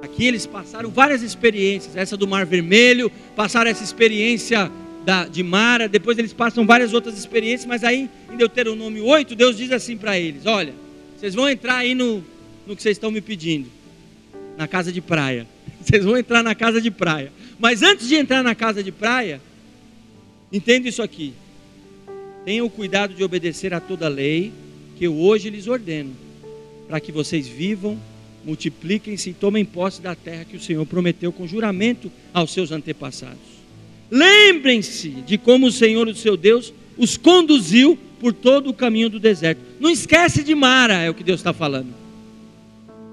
Aqui 0.03 0.27
eles 0.27 0.45
passaram 0.45 0.91
várias 0.91 1.23
experiências, 1.23 1.95
essa 1.95 2.15
do 2.15 2.27
Mar 2.27 2.45
Vermelho, 2.45 3.11
passaram 3.35 3.71
essa 3.71 3.83
experiência 3.83 4.71
da, 5.09 5.25
de 5.25 5.41
Mara, 5.41 5.89
depois 5.89 6.19
eles 6.19 6.31
passam 6.31 6.67
várias 6.67 6.93
outras 6.93 7.17
experiências, 7.17 7.65
mas 7.65 7.83
aí 7.83 8.07
em 8.31 8.37
Deuteronômio 8.37 9.03
8, 9.05 9.33
Deus 9.33 9.57
diz 9.57 9.71
assim 9.71 9.97
para 9.97 10.19
eles: 10.19 10.45
Olha, 10.45 10.71
vocês 11.17 11.33
vão 11.33 11.49
entrar 11.49 11.77
aí 11.77 11.95
no, 11.95 12.23
no 12.67 12.75
que 12.75 12.83
vocês 12.83 12.95
estão 12.95 13.09
me 13.09 13.19
pedindo, 13.19 13.67
na 14.55 14.67
casa 14.67 14.91
de 14.91 15.01
praia. 15.01 15.47
Vocês 15.81 16.03
vão 16.03 16.17
entrar 16.17 16.43
na 16.43 16.53
casa 16.53 16.81
de 16.81 16.91
praia. 16.91 17.31
Mas 17.57 17.81
antes 17.81 18.07
de 18.07 18.15
entrar 18.15 18.43
na 18.43 18.53
casa 18.53 18.83
de 18.83 18.91
praia, 18.91 19.41
entenda 20.51 20.89
isso 20.89 21.01
aqui. 21.01 21.33
Tenham 22.43 22.65
o 22.65 22.69
cuidado 22.69 23.13
de 23.13 23.23
obedecer 23.23 23.73
a 23.73 23.79
toda 23.79 24.05
a 24.05 24.09
lei 24.09 24.51
que 24.97 25.05
eu 25.05 25.17
hoje 25.17 25.49
lhes 25.49 25.67
ordeno, 25.67 26.11
para 26.87 26.99
que 26.99 27.13
vocês 27.13 27.47
vivam, 27.47 27.97
multipliquem-se 28.43 29.29
e 29.29 29.33
tomem 29.33 29.63
posse 29.63 30.01
da 30.01 30.13
terra 30.13 30.43
que 30.43 30.57
o 30.57 30.59
Senhor 30.59 30.85
prometeu 30.85 31.31
com 31.31 31.47
juramento 31.47 32.11
aos 32.33 32.51
seus 32.51 32.71
antepassados. 32.71 33.58
Lembrem-se 34.11 35.09
de 35.09 35.37
como 35.37 35.67
o 35.67 35.71
Senhor, 35.71 36.07
o 36.07 36.15
seu 36.15 36.35
Deus, 36.35 36.73
os 36.97 37.17
conduziu 37.17 37.97
por 38.19 38.33
todo 38.33 38.69
o 38.69 38.73
caminho 38.73 39.09
do 39.09 39.19
deserto. 39.19 39.61
Não 39.79 39.89
esquece 39.89 40.43
de 40.43 40.53
Mara, 40.55 40.95
é 40.95 41.09
o 41.09 41.13
que 41.13 41.23
Deus 41.23 41.39
está 41.39 41.53
falando. 41.53 41.93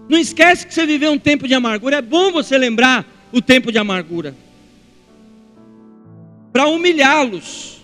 Não 0.09 0.19
esquece 0.19 0.67
que 0.67 0.75
você 0.75 0.87
viveu 0.87 1.13
um 1.13 1.19
tempo 1.19 1.47
de 1.47 1.55
amargura. 1.55 1.97
É 1.97 2.03
bom 2.03 2.33
você 2.33 2.57
lembrar 2.57 3.07
o 3.33 3.41
tempo 3.43 3.71
de 3.71 3.79
amargura. 3.79 4.35
Para 6.53 6.67
humilhá-los 6.69 7.77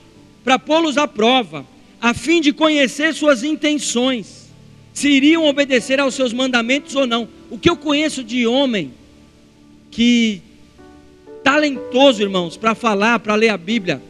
para 0.45 0.59
pô-los 0.59 0.99
à 0.99 1.07
prova, 1.07 1.67
a 2.01 2.13
fim 2.13 2.41
de 2.41 2.53
conhecer 2.53 3.15
suas 3.15 3.43
intenções, 3.43 4.51
se 4.93 5.09
iriam 5.09 5.47
obedecer 5.47 6.01
aos 6.01 6.15
seus 6.15 6.33
mandamentos 6.33 6.95
ou 6.95 7.07
não. 7.07 7.29
O 7.51 7.59
que 7.59 7.71
eu 7.71 7.77
conheço 7.77 8.25
de 8.25 8.47
homem 8.47 8.93
que 9.91 10.43
talentoso, 11.43 12.23
irmãos, 12.23 12.57
para 12.57 12.75
falar, 12.75 13.19
para 13.19 13.35
ler 13.35 13.49
a 13.49 13.57
Bíblia 13.57 14.01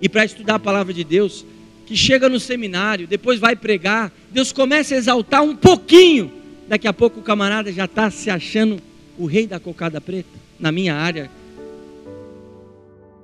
e 0.00 0.08
para 0.08 0.24
estudar 0.24 0.56
a 0.56 0.58
palavra 0.58 0.92
de 0.92 1.04
Deus, 1.04 1.44
que 1.86 1.96
chega 1.96 2.28
no 2.28 2.40
seminário, 2.40 3.06
depois 3.06 3.38
vai 3.38 3.54
pregar, 3.54 4.12
Deus 4.30 4.52
começa 4.52 4.94
a 4.94 4.98
exaltar 4.98 5.42
um 5.42 5.54
pouquinho, 5.54 6.32
daqui 6.66 6.88
a 6.88 6.92
pouco 6.92 7.20
o 7.20 7.22
camarada 7.22 7.72
já 7.72 7.84
está 7.84 8.10
se 8.10 8.30
achando 8.30 8.80
o 9.18 9.26
rei 9.26 9.46
da 9.46 9.60
cocada 9.60 10.00
preta, 10.00 10.28
na 10.58 10.72
minha 10.72 10.94
área, 10.94 11.30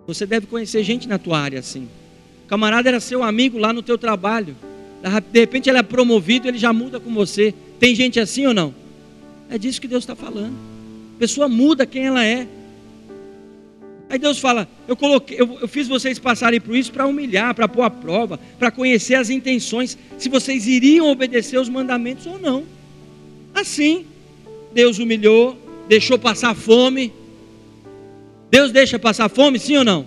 você 0.06 0.26
deve 0.26 0.46
conhecer 0.46 0.82
gente 0.82 1.08
na 1.08 1.18
tua 1.18 1.38
área 1.38 1.60
assim. 1.60 1.88
O 2.44 2.48
camarada 2.48 2.88
era 2.88 2.98
seu 2.98 3.22
amigo 3.22 3.58
lá 3.58 3.72
no 3.72 3.82
teu 3.82 3.96
trabalho. 3.96 4.56
De 5.32 5.38
repente 5.38 5.70
ele 5.70 5.78
é 5.78 5.82
promovido, 5.82 6.48
ele 6.48 6.58
já 6.58 6.72
muda 6.72 6.98
com 6.98 7.14
você. 7.14 7.54
Tem 7.78 7.94
gente 7.94 8.18
assim 8.18 8.44
ou 8.46 8.52
não? 8.52 8.74
É 9.48 9.56
disso 9.56 9.80
que 9.80 9.86
Deus 9.86 10.02
está 10.02 10.16
falando. 10.16 10.54
A 11.16 11.18
pessoa 11.18 11.48
muda 11.48 11.86
quem 11.86 12.06
ela 12.06 12.24
é. 12.24 12.48
Aí 14.10 14.18
Deus 14.18 14.40
fala: 14.40 14.68
eu, 14.88 14.96
coloquei, 14.96 15.40
eu, 15.40 15.58
eu 15.60 15.68
fiz 15.68 15.86
vocês 15.86 16.18
passarem 16.18 16.60
por 16.60 16.74
isso 16.74 16.92
para 16.92 17.06
humilhar, 17.06 17.54
para 17.54 17.68
pôr 17.68 17.82
a 17.82 17.90
prova, 17.90 18.40
para 18.58 18.70
conhecer 18.70 19.14
as 19.14 19.30
intenções, 19.30 19.96
se 20.18 20.28
vocês 20.28 20.66
iriam 20.66 21.08
obedecer 21.08 21.58
os 21.58 21.68
mandamentos 21.68 22.26
ou 22.26 22.36
não. 22.36 22.64
Assim, 23.54 24.04
Deus 24.74 24.98
humilhou, 24.98 25.56
deixou 25.88 26.18
passar 26.18 26.56
fome, 26.56 27.12
Deus 28.50 28.72
deixa 28.72 28.98
passar 28.98 29.28
fome, 29.28 29.60
sim 29.60 29.76
ou 29.76 29.84
não? 29.84 30.04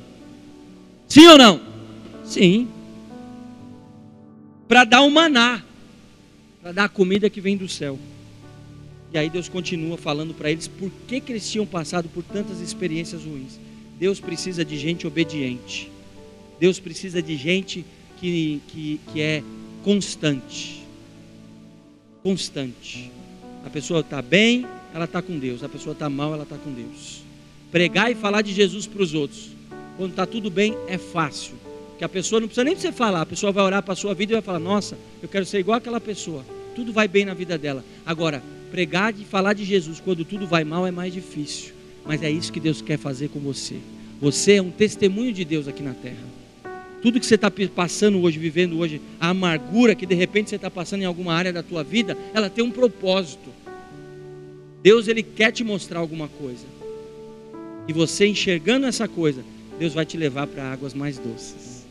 Sim 1.07 1.27
ou 1.27 1.37
não? 1.37 1.61
Sim. 2.25 2.67
Para 4.67 4.83
dar 4.83 5.01
o 5.01 5.09
maná, 5.09 5.63
para 6.61 6.73
dar 6.73 6.83
a 6.85 6.89
comida 6.89 7.29
que 7.29 7.39
vem 7.39 7.55
do 7.55 7.69
céu. 7.69 7.97
E 9.13 9.17
aí 9.17 9.29
Deus 9.29 9.47
continua 9.47 9.97
falando 9.97 10.33
para 10.33 10.51
eles 10.51 10.67
por 10.67 10.91
que, 11.07 11.21
que 11.21 11.31
eles 11.31 11.49
tinham 11.49 11.65
passado 11.65 12.09
por 12.09 12.23
tantas 12.23 12.59
experiências 12.59 13.23
ruins. 13.23 13.62
Deus 14.03 14.19
precisa 14.19 14.65
de 14.65 14.77
gente 14.77 15.07
obediente. 15.07 15.89
Deus 16.59 16.77
precisa 16.77 17.21
de 17.21 17.37
gente 17.37 17.85
que, 18.19 18.61
que, 18.67 18.99
que 19.13 19.21
é 19.21 19.41
constante. 19.81 20.83
Constante. 22.21 23.09
A 23.65 23.69
pessoa 23.69 24.01
está 24.01 24.21
bem, 24.21 24.67
ela 24.93 25.05
está 25.05 25.21
com 25.21 25.39
Deus. 25.39 25.63
A 25.63 25.69
pessoa 25.69 25.93
está 25.93 26.09
mal, 26.09 26.33
ela 26.33 26.43
está 26.43 26.57
com 26.57 26.73
Deus. 26.73 27.23
Pregar 27.71 28.11
e 28.11 28.15
falar 28.15 28.41
de 28.41 28.51
Jesus 28.51 28.85
para 28.85 29.01
os 29.01 29.13
outros. 29.13 29.51
Quando 29.95 30.11
está 30.11 30.25
tudo 30.25 30.49
bem, 30.49 30.75
é 30.89 30.97
fácil. 30.97 31.53
Que 31.97 32.03
a 32.03 32.09
pessoa 32.09 32.41
não 32.41 32.49
precisa 32.49 32.65
nem 32.65 32.75
você 32.75 32.91
falar, 32.91 33.21
a 33.21 33.25
pessoa 33.25 33.53
vai 33.53 33.63
orar 33.63 33.81
para 33.83 33.93
a 33.93 33.95
sua 33.95 34.13
vida 34.13 34.33
e 34.33 34.35
vai 34.35 34.41
falar: 34.41 34.59
Nossa, 34.59 34.97
eu 35.21 35.29
quero 35.29 35.45
ser 35.45 35.59
igual 35.59 35.77
aquela 35.77 36.01
pessoa. 36.01 36.43
Tudo 36.75 36.91
vai 36.91 37.07
bem 37.07 37.23
na 37.23 37.33
vida 37.33 37.57
dela. 37.57 37.85
Agora, 38.05 38.43
pregar 38.69 39.17
e 39.17 39.23
falar 39.23 39.53
de 39.53 39.63
Jesus 39.63 40.01
quando 40.01 40.25
tudo 40.25 40.45
vai 40.45 40.65
mal 40.65 40.85
é 40.85 40.91
mais 40.91 41.13
difícil. 41.13 41.71
Mas 42.05 42.21
é 42.21 42.29
isso 42.29 42.51
que 42.51 42.59
Deus 42.59 42.81
quer 42.81 42.97
fazer 42.97 43.29
com 43.29 43.39
você. 43.39 43.79
Você 44.23 44.53
é 44.53 44.61
um 44.61 44.71
testemunho 44.71 45.33
de 45.33 45.43
Deus 45.43 45.67
aqui 45.67 45.83
na 45.83 45.93
terra. 45.93 46.23
Tudo 47.01 47.19
que 47.19 47.25
você 47.25 47.35
está 47.35 47.51
passando 47.75 48.21
hoje, 48.21 48.39
vivendo 48.39 48.79
hoje, 48.79 49.01
a 49.19 49.31
amargura 49.31 49.93
que 49.95 50.05
de 50.05 50.15
repente 50.15 50.49
você 50.49 50.55
está 50.55 50.71
passando 50.71 51.01
em 51.01 51.05
alguma 51.05 51.33
área 51.33 51.51
da 51.51 51.61
tua 51.61 51.83
vida, 51.83 52.17
ela 52.33 52.49
tem 52.49 52.63
um 52.63 52.71
propósito. 52.71 53.49
Deus 54.81 55.09
ele 55.09 55.23
quer 55.23 55.51
te 55.51 55.61
mostrar 55.61 55.99
alguma 55.99 56.29
coisa. 56.29 56.65
E 57.85 57.91
você 57.91 58.25
enxergando 58.25 58.85
essa 58.85 59.09
coisa, 59.09 59.43
Deus 59.77 59.93
vai 59.93 60.05
te 60.05 60.15
levar 60.15 60.47
para 60.47 60.71
águas 60.71 60.93
mais 60.93 61.17
doces. 61.17 61.85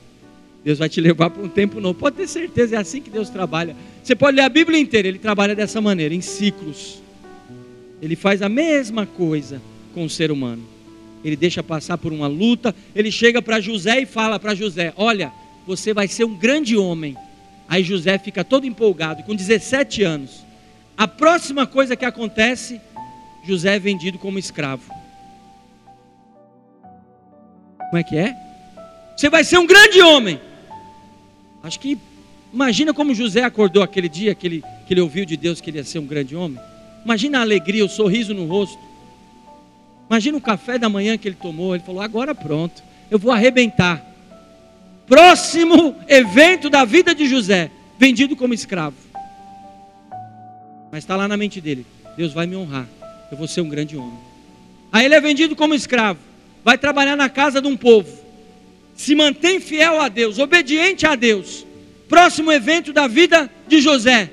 Deus 0.64 0.78
vai 0.78 0.88
te 0.88 1.02
levar 1.02 1.28
para 1.28 1.42
um 1.42 1.50
tempo 1.50 1.80
novo. 1.82 1.98
Pode 1.98 2.16
ter 2.16 2.26
certeza, 2.26 2.76
é 2.76 2.78
assim 2.78 3.02
que 3.02 3.10
Deus 3.10 3.28
trabalha. 3.28 3.76
Você 4.02 4.16
pode 4.16 4.36
ler 4.38 4.44
a 4.44 4.48
Bíblia 4.48 4.78
inteira, 4.78 5.06
ele 5.06 5.18
trabalha 5.18 5.54
dessa 5.54 5.82
maneira, 5.82 6.14
em 6.14 6.22
ciclos. 6.22 7.02
Ele 8.00 8.16
faz 8.16 8.40
a 8.40 8.48
mesma 8.48 9.04
coisa 9.04 9.60
com 9.92 10.06
o 10.06 10.08
ser 10.08 10.30
humano. 10.30 10.71
Ele 11.24 11.36
deixa 11.36 11.62
passar 11.62 11.98
por 11.98 12.12
uma 12.12 12.26
luta, 12.26 12.74
ele 12.94 13.10
chega 13.10 13.40
para 13.40 13.60
José 13.60 14.00
e 14.00 14.06
fala 14.06 14.38
para 14.38 14.54
José: 14.54 14.92
Olha, 14.96 15.32
você 15.66 15.94
vai 15.94 16.08
ser 16.08 16.24
um 16.24 16.36
grande 16.36 16.76
homem. 16.76 17.16
Aí 17.68 17.82
José 17.82 18.18
fica 18.18 18.44
todo 18.44 18.66
empolgado, 18.66 19.22
com 19.22 19.34
17 19.34 20.02
anos. 20.02 20.44
A 20.96 21.08
próxima 21.08 21.66
coisa 21.66 21.96
que 21.96 22.04
acontece, 22.04 22.80
José 23.44 23.76
é 23.76 23.78
vendido 23.78 24.18
como 24.18 24.38
escravo. 24.38 24.92
Como 27.78 27.98
é 27.98 28.02
que 28.02 28.16
é? 28.16 28.34
Você 29.16 29.30
vai 29.30 29.44
ser 29.44 29.58
um 29.58 29.66
grande 29.66 30.00
homem. 30.00 30.40
Acho 31.62 31.78
que 31.78 31.98
Imagina 32.52 32.92
como 32.92 33.14
José 33.14 33.42
acordou 33.42 33.82
aquele 33.82 34.10
dia 34.10 34.34
que 34.34 34.46
ele, 34.46 34.64
que 34.86 34.92
ele 34.92 35.00
ouviu 35.00 35.24
de 35.24 35.36
Deus 35.38 35.60
que 35.60 35.70
ele 35.70 35.78
ia 35.78 35.84
ser 35.84 35.98
um 35.98 36.06
grande 36.06 36.36
homem. 36.36 36.60
Imagina 37.02 37.38
a 37.38 37.40
alegria, 37.40 37.84
o 37.84 37.88
sorriso 37.88 38.34
no 38.34 38.46
rosto. 38.46 38.78
Imagina 40.12 40.36
o 40.36 40.42
café 40.42 40.76
da 40.76 40.90
manhã 40.90 41.16
que 41.16 41.26
ele 41.26 41.38
tomou. 41.40 41.74
Ele 41.74 41.82
falou: 41.82 42.02
agora 42.02 42.34
pronto, 42.34 42.82
eu 43.10 43.18
vou 43.18 43.32
arrebentar. 43.32 44.04
Próximo 45.06 45.96
evento 46.06 46.68
da 46.68 46.84
vida 46.84 47.14
de 47.14 47.26
José, 47.26 47.70
vendido 47.98 48.36
como 48.36 48.52
escravo. 48.52 48.94
Mas 50.90 51.02
está 51.02 51.16
lá 51.16 51.26
na 51.26 51.34
mente 51.38 51.62
dele: 51.62 51.86
Deus 52.14 52.34
vai 52.34 52.46
me 52.46 52.54
honrar, 52.54 52.86
eu 53.30 53.38
vou 53.38 53.48
ser 53.48 53.62
um 53.62 53.70
grande 53.70 53.96
homem. 53.96 54.18
Aí 54.92 55.06
ele 55.06 55.14
é 55.14 55.20
vendido 55.20 55.56
como 55.56 55.74
escravo, 55.74 56.20
vai 56.62 56.76
trabalhar 56.76 57.16
na 57.16 57.30
casa 57.30 57.62
de 57.62 57.66
um 57.66 57.76
povo, 57.76 58.14
se 58.94 59.14
mantém 59.14 59.60
fiel 59.60 59.98
a 59.98 60.10
Deus, 60.10 60.38
obediente 60.38 61.06
a 61.06 61.14
Deus. 61.14 61.64
Próximo 62.06 62.52
evento 62.52 62.92
da 62.92 63.06
vida 63.06 63.50
de 63.66 63.80
José. 63.80 64.30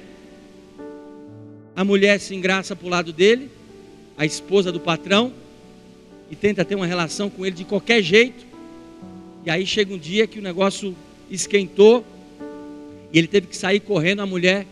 A 1.73 1.85
mulher 1.85 2.19
se 2.19 2.35
engraça 2.35 2.75
para 2.75 2.85
o 2.85 2.89
lado 2.89 3.13
dele, 3.13 3.49
a 4.17 4.25
esposa 4.25 4.73
do 4.73 4.81
patrão, 4.81 5.31
e 6.29 6.35
tenta 6.35 6.63
ter 6.63 6.75
uma 6.75 6.85
relação 6.85 7.29
com 7.29 7.45
ele 7.45 7.55
de 7.55 7.63
qualquer 7.63 8.01
jeito. 8.01 8.45
E 9.45 9.49
aí 9.49 9.65
chega 9.65 9.93
um 9.93 9.97
dia 9.97 10.27
que 10.27 10.39
o 10.39 10.41
negócio 10.41 10.95
esquentou 11.29 12.05
e 13.11 13.17
ele 13.17 13.27
teve 13.27 13.47
que 13.47 13.57
sair 13.57 13.79
correndo. 13.79 14.21
A 14.21 14.25
mulher 14.25 14.65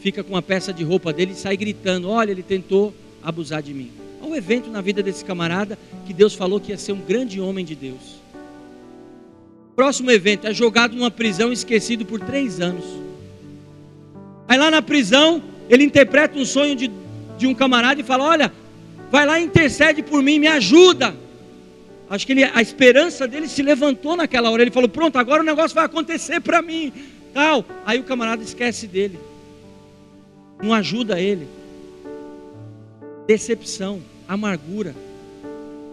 fica 0.00 0.22
com 0.22 0.34
uma 0.34 0.42
peça 0.42 0.72
de 0.72 0.84
roupa 0.84 1.12
dele 1.12 1.32
e 1.32 1.36
sai 1.36 1.56
gritando: 1.56 2.08
Olha, 2.08 2.30
ele 2.30 2.42
tentou 2.42 2.94
abusar 3.22 3.62
de 3.62 3.74
mim. 3.74 3.90
Olha 4.22 4.32
o 4.32 4.36
evento 4.36 4.70
na 4.70 4.80
vida 4.80 5.02
desse 5.02 5.24
camarada 5.24 5.78
que 6.06 6.12
Deus 6.12 6.34
falou 6.34 6.60
que 6.60 6.70
ia 6.70 6.78
ser 6.78 6.92
um 6.92 7.00
grande 7.00 7.40
homem 7.40 7.64
de 7.64 7.74
Deus. 7.74 8.20
Próximo 9.74 10.10
evento 10.10 10.46
é 10.46 10.52
jogado 10.52 10.94
numa 10.94 11.10
prisão 11.10 11.52
esquecido 11.52 12.04
por 12.04 12.20
três 12.20 12.60
anos. 12.60 12.84
Aí 14.46 14.58
lá 14.58 14.70
na 14.70 14.82
prisão 14.82 15.42
ele 15.68 15.84
interpreta 15.84 16.38
um 16.38 16.44
sonho 16.44 16.76
de, 16.76 16.90
de 17.38 17.46
um 17.46 17.54
camarada 17.54 18.00
e 18.00 18.04
fala: 18.04 18.24
Olha, 18.24 18.52
vai 19.10 19.26
lá 19.26 19.40
e 19.40 19.44
intercede 19.44 20.02
por 20.02 20.22
mim, 20.22 20.38
me 20.38 20.46
ajuda. 20.46 21.14
Acho 22.08 22.26
que 22.26 22.32
ele, 22.32 22.44
a 22.44 22.60
esperança 22.60 23.28
dele 23.28 23.48
se 23.48 23.62
levantou 23.62 24.16
naquela 24.16 24.50
hora. 24.50 24.62
Ele 24.62 24.70
falou: 24.70 24.88
Pronto, 24.88 25.16
agora 25.16 25.42
o 25.42 25.46
negócio 25.46 25.74
vai 25.74 25.84
acontecer 25.84 26.40
para 26.40 26.60
mim. 26.60 26.92
Tal. 27.32 27.64
Aí 27.86 28.00
o 28.00 28.04
camarada 28.04 28.42
esquece 28.42 28.86
dele, 28.86 29.18
não 30.62 30.74
ajuda 30.74 31.20
ele. 31.20 31.46
Decepção, 33.26 34.02
amargura. 34.26 34.94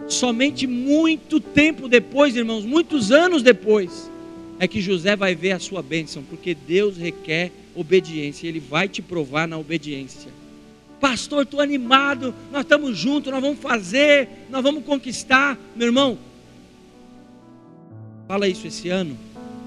Somente 0.08 0.66
muito 0.66 1.38
tempo 1.38 1.88
depois, 1.88 2.34
irmãos, 2.34 2.64
muitos 2.64 3.12
anos 3.12 3.42
depois, 3.42 4.10
é 4.58 4.66
que 4.66 4.80
José 4.80 5.14
vai 5.14 5.34
ver 5.34 5.52
a 5.52 5.58
sua 5.58 5.82
bênção, 5.82 6.24
porque 6.28 6.54
Deus 6.54 6.96
requer 6.96 7.52
obediência, 7.74 8.48
Ele 8.48 8.58
vai 8.58 8.88
te 8.88 9.00
provar 9.00 9.46
na 9.46 9.56
obediência. 9.56 10.32
Pastor, 11.00 11.44
estou 11.44 11.60
animado, 11.60 12.34
nós 12.50 12.62
estamos 12.62 12.96
juntos, 12.96 13.32
nós 13.32 13.40
vamos 13.40 13.58
fazer, 13.60 14.28
nós 14.50 14.62
vamos 14.62 14.84
conquistar. 14.84 15.58
Meu 15.76 15.86
irmão, 15.86 16.18
fala 18.26 18.48
isso 18.48 18.66
esse 18.66 18.88
ano, 18.88 19.16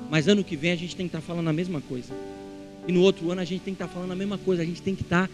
mas 0.09 0.27
ano 0.27 0.43
que 0.43 0.55
vem 0.55 0.71
a 0.71 0.75
gente 0.75 0.95
tem 0.95 1.07
que 1.07 1.15
estar 1.15 1.25
falando 1.25 1.47
a 1.47 1.53
mesma 1.53 1.81
coisa. 1.81 2.13
E 2.87 2.91
no 2.91 3.01
outro 3.01 3.31
ano 3.31 3.41
a 3.41 3.45
gente 3.45 3.61
tem 3.61 3.73
que 3.73 3.81
estar 3.81 3.93
falando 3.93 4.11
a 4.11 4.15
mesma 4.15 4.37
coisa, 4.37 4.61
a 4.61 4.65
gente 4.65 4.81
tem 4.81 4.95
que 4.95 5.03
estar 5.03 5.29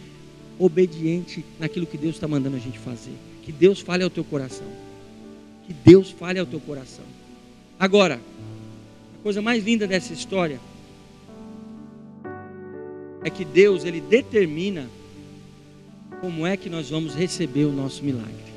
obediente 0.60 1.44
naquilo 1.60 1.86
que 1.86 1.98
Deus 1.98 2.16
está 2.16 2.28
mandando 2.28 2.58
a 2.58 2.60
gente 2.60 2.78
fazer. 2.78 3.14
Que 3.44 3.52
Deus 3.52 3.80
fale 3.80 4.04
ao 4.04 4.10
teu 4.10 4.24
coração. 4.24 4.68
Que 5.66 5.74
Deus 5.74 6.12
fale 6.12 6.40
ao 6.40 6.46
teu 6.46 6.60
coração. 6.60 7.06
Agora, 7.80 8.20
a 9.20 9.24
coisa 9.24 9.42
mais 9.42 9.64
linda 9.64 9.88
dessa 9.88 10.14
história 10.14 10.60
é 13.24 13.30
que 13.30 13.44
Deus 13.44 13.84
ele 13.84 14.02
determina 14.02 14.88
como 16.22 16.46
é 16.46 16.58
que 16.58 16.70
nós 16.70 16.90
vamos 16.90 17.16
receber 17.16 17.66
o 17.66 17.72
nosso 17.72 18.04
milagre. 18.04 18.48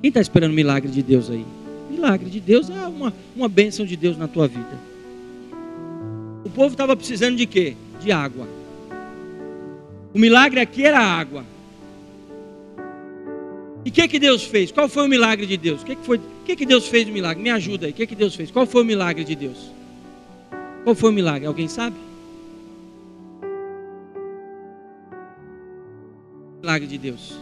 Quem 0.00 0.08
está 0.08 0.20
esperando 0.20 0.52
o 0.52 0.54
milagre 0.54 0.90
de 0.90 1.02
Deus 1.02 1.30
aí? 1.30 1.44
Milagre 1.90 2.30
de 2.30 2.40
Deus 2.40 2.70
é 2.70 2.86
uma, 2.86 3.12
uma 3.34 3.48
bênção 3.48 3.84
de 3.84 3.96
Deus 3.96 4.16
na 4.16 4.28
tua 4.28 4.46
vida. 4.46 4.78
O 6.44 6.50
povo 6.50 6.72
estava 6.72 6.96
precisando 6.96 7.36
de 7.36 7.46
quê? 7.46 7.76
De 8.00 8.12
água. 8.12 8.46
O 10.14 10.18
milagre 10.18 10.60
aqui 10.60 10.84
era 10.84 10.98
água. 11.00 11.44
E 13.84 13.90
o 13.90 13.92
que, 13.92 14.06
que 14.06 14.18
Deus 14.18 14.44
fez? 14.44 14.70
Qual 14.70 14.88
foi 14.88 15.04
o 15.04 15.08
milagre 15.08 15.46
de 15.46 15.56
Deus? 15.56 15.82
O 15.82 15.84
que, 15.84 15.96
que, 15.96 16.04
foi, 16.04 16.20
que, 16.44 16.56
que 16.56 16.66
Deus 16.66 16.86
fez 16.86 17.06
no 17.06 17.12
milagre? 17.12 17.42
Me 17.42 17.50
ajuda 17.50 17.86
aí. 17.86 17.92
O 17.92 17.94
que, 17.94 18.06
que 18.06 18.14
Deus 18.14 18.34
fez? 18.34 18.50
Qual 18.50 18.66
foi 18.66 18.82
o 18.82 18.84
milagre 18.84 19.24
de 19.24 19.34
Deus? 19.34 19.70
Qual 20.84 20.94
foi 20.94 21.10
o 21.10 21.12
milagre? 21.12 21.46
Alguém 21.46 21.68
sabe? 21.68 21.96
Milagre 26.68 26.86
de 26.86 26.98
Deus? 26.98 27.32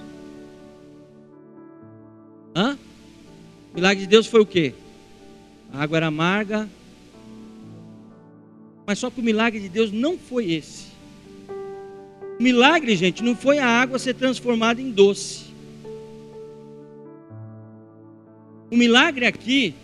Hã? 2.54 2.78
O 3.72 3.74
milagre 3.74 4.04
de 4.04 4.06
Deus 4.06 4.28
foi 4.28 4.40
o 4.40 4.46
quê? 4.46 4.72
A 5.72 5.82
água 5.82 5.96
era 5.96 6.06
amarga. 6.06 6.68
Mas 8.86 9.00
só 9.00 9.10
que 9.10 9.20
o 9.20 9.24
milagre 9.24 9.58
de 9.58 9.68
Deus 9.68 9.90
não 9.90 10.16
foi 10.16 10.52
esse. 10.52 10.86
O 12.38 12.42
milagre, 12.42 12.94
gente, 12.94 13.20
não 13.24 13.34
foi 13.34 13.58
a 13.58 13.66
água 13.66 13.98
ser 13.98 14.14
transformada 14.14 14.80
em 14.80 14.92
doce. 14.92 15.46
O 18.70 18.76
milagre 18.76 19.26
aqui 19.26 19.74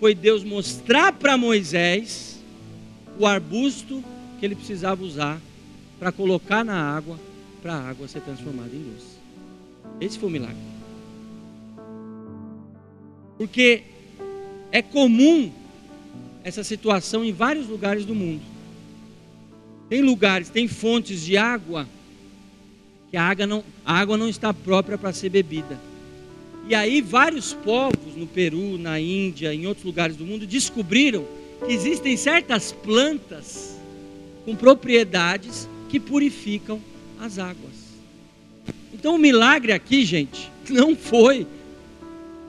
foi 0.00 0.16
Deus 0.16 0.42
mostrar 0.42 1.12
para 1.12 1.36
Moisés 1.36 2.42
o 3.20 3.24
arbusto 3.24 4.02
que 4.40 4.44
ele 4.44 4.56
precisava 4.56 5.04
usar 5.04 5.40
para 6.00 6.10
colocar 6.10 6.64
na 6.64 6.74
água 6.74 7.16
para 7.64 7.76
a 7.76 7.88
água 7.88 8.06
ser 8.06 8.20
transformada 8.20 8.68
em 8.76 8.82
luz. 8.82 9.02
Esse 9.98 10.18
foi 10.18 10.28
o 10.28 10.32
milagre. 10.32 10.58
Porque 13.38 13.84
é 14.70 14.82
comum 14.82 15.50
essa 16.42 16.62
situação 16.62 17.24
em 17.24 17.32
vários 17.32 17.66
lugares 17.66 18.04
do 18.04 18.14
mundo. 18.14 18.42
Tem 19.88 20.02
lugares, 20.02 20.50
tem 20.50 20.68
fontes 20.68 21.22
de 21.22 21.38
água 21.38 21.88
que 23.10 23.16
a 23.16 23.22
água 23.22 23.46
não, 23.46 23.64
a 23.82 23.98
água 23.98 24.18
não 24.18 24.28
está 24.28 24.52
própria 24.52 24.98
para 24.98 25.14
ser 25.14 25.30
bebida. 25.30 25.80
E 26.68 26.74
aí 26.74 27.00
vários 27.00 27.54
povos 27.54 28.14
no 28.14 28.26
Peru, 28.26 28.76
na 28.76 29.00
Índia, 29.00 29.54
em 29.54 29.66
outros 29.66 29.86
lugares 29.86 30.16
do 30.16 30.26
mundo 30.26 30.46
descobriram 30.46 31.24
que 31.64 31.72
existem 31.72 32.14
certas 32.14 32.72
plantas 32.72 33.80
com 34.44 34.54
propriedades 34.54 35.66
que 35.88 35.98
purificam 35.98 36.78
as 37.20 37.38
águas. 37.38 37.94
Então 38.92 39.16
o 39.16 39.18
milagre 39.18 39.72
aqui, 39.72 40.04
gente, 40.04 40.50
não 40.70 40.96
foi 40.96 41.46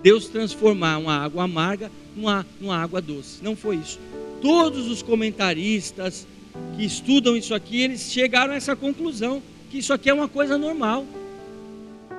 Deus 0.02 0.28
transformar 0.28 0.98
uma 1.00 1.18
água 1.18 1.44
amarga 1.44 1.92
numa, 2.16 2.46
numa 2.62 2.78
água 2.78 3.02
doce. 3.02 3.44
Não 3.44 3.56
foi 3.56 3.78
isso. 3.78 4.00
Todos 4.42 4.88
os 4.88 5.02
comentaristas 5.02 6.28
que 6.76 6.86
estudam 6.86 7.36
isso 7.36 7.54
aqui, 7.54 7.82
eles 7.82 8.12
chegaram 8.12 8.54
a 8.54 8.56
essa 8.56 8.76
conclusão, 8.76 9.42
que 9.70 9.80
isso 9.80 9.92
aqui 9.92 10.10
é 10.10 10.14
uma 10.14 10.28
coisa 10.28 10.58
normal. 10.58 11.06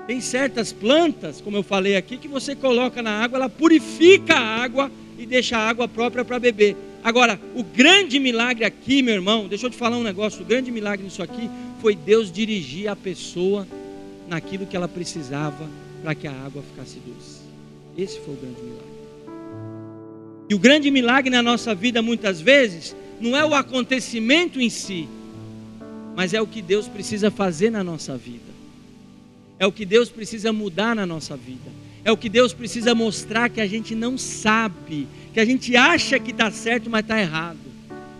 Tem 0.06 0.20
certas 0.20 0.72
plantas, 0.72 1.40
como 1.40 1.56
eu 1.56 1.62
falei 1.62 1.96
aqui, 1.96 2.16
que 2.16 2.28
você 2.28 2.54
coloca 2.54 3.02
na 3.02 3.22
água, 3.22 3.38
ela 3.38 3.48
purifica 3.48 4.34
a 4.34 4.62
água 4.62 4.90
e 5.18 5.26
deixa 5.26 5.56
a 5.56 5.68
água 5.68 5.88
própria 5.88 6.24
para 6.24 6.38
beber. 6.38 6.76
Agora, 7.06 7.40
o 7.54 7.62
grande 7.62 8.18
milagre 8.18 8.64
aqui, 8.64 9.00
meu 9.00 9.14
irmão, 9.14 9.46
deixa 9.46 9.66
eu 9.66 9.70
te 9.70 9.76
falar 9.76 9.96
um 9.96 10.02
negócio, 10.02 10.42
o 10.42 10.44
grande 10.44 10.72
milagre 10.72 11.04
nisso 11.04 11.22
aqui 11.22 11.48
foi 11.80 11.94
Deus 11.94 12.32
dirigir 12.32 12.88
a 12.88 12.96
pessoa 12.96 13.64
naquilo 14.26 14.66
que 14.66 14.76
ela 14.76 14.88
precisava 14.88 15.70
para 16.02 16.16
que 16.16 16.26
a 16.26 16.32
água 16.32 16.64
ficasse 16.64 16.98
doce. 17.06 17.42
Esse 17.96 18.18
foi 18.18 18.34
o 18.34 18.36
grande 18.36 18.60
milagre. 18.60 18.86
E 20.48 20.54
o 20.56 20.58
grande 20.58 20.90
milagre 20.90 21.30
na 21.30 21.40
nossa 21.42 21.76
vida, 21.76 22.02
muitas 22.02 22.40
vezes, 22.40 22.96
não 23.20 23.36
é 23.36 23.44
o 23.44 23.54
acontecimento 23.54 24.60
em 24.60 24.68
si, 24.68 25.08
mas 26.16 26.34
é 26.34 26.42
o 26.42 26.46
que 26.46 26.60
Deus 26.60 26.88
precisa 26.88 27.30
fazer 27.30 27.70
na 27.70 27.84
nossa 27.84 28.16
vida. 28.16 28.52
É 29.60 29.66
o 29.66 29.70
que 29.70 29.86
Deus 29.86 30.08
precisa 30.08 30.52
mudar 30.52 30.96
na 30.96 31.06
nossa 31.06 31.36
vida. 31.36 31.70
É 32.06 32.12
o 32.12 32.16
que 32.16 32.28
Deus 32.28 32.52
precisa 32.52 32.94
mostrar 32.94 33.48
que 33.48 33.60
a 33.60 33.66
gente 33.66 33.92
não 33.92 34.16
sabe, 34.16 35.08
que 35.34 35.40
a 35.40 35.44
gente 35.44 35.76
acha 35.76 36.20
que 36.20 36.30
está 36.30 36.52
certo, 36.52 36.88
mas 36.88 37.00
está 37.00 37.20
errado. 37.20 37.58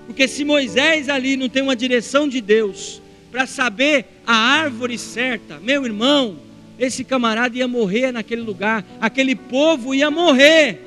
Porque 0.09 0.27
se 0.27 0.44
Moisés 0.44 1.09
ali 1.09 1.37
não 1.37 1.49
tem 1.49 1.62
uma 1.62 1.77
direção 1.77 2.29
de 2.29 2.40
Deus, 2.40 3.01
para 3.31 3.46
saber 3.46 4.07
a 4.27 4.35
árvore 4.35 4.99
certa. 4.99 5.61
Meu 5.61 5.85
irmão, 5.85 6.37
esse 6.81 7.05
camarada 7.05 7.57
ia 7.57 7.68
morrer 7.68 8.11
naquele 8.11 8.42
lugar, 8.42 8.85
aquele 9.01 9.37
povo 9.37 9.94
ia 9.94 10.11
morrer. 10.11 10.81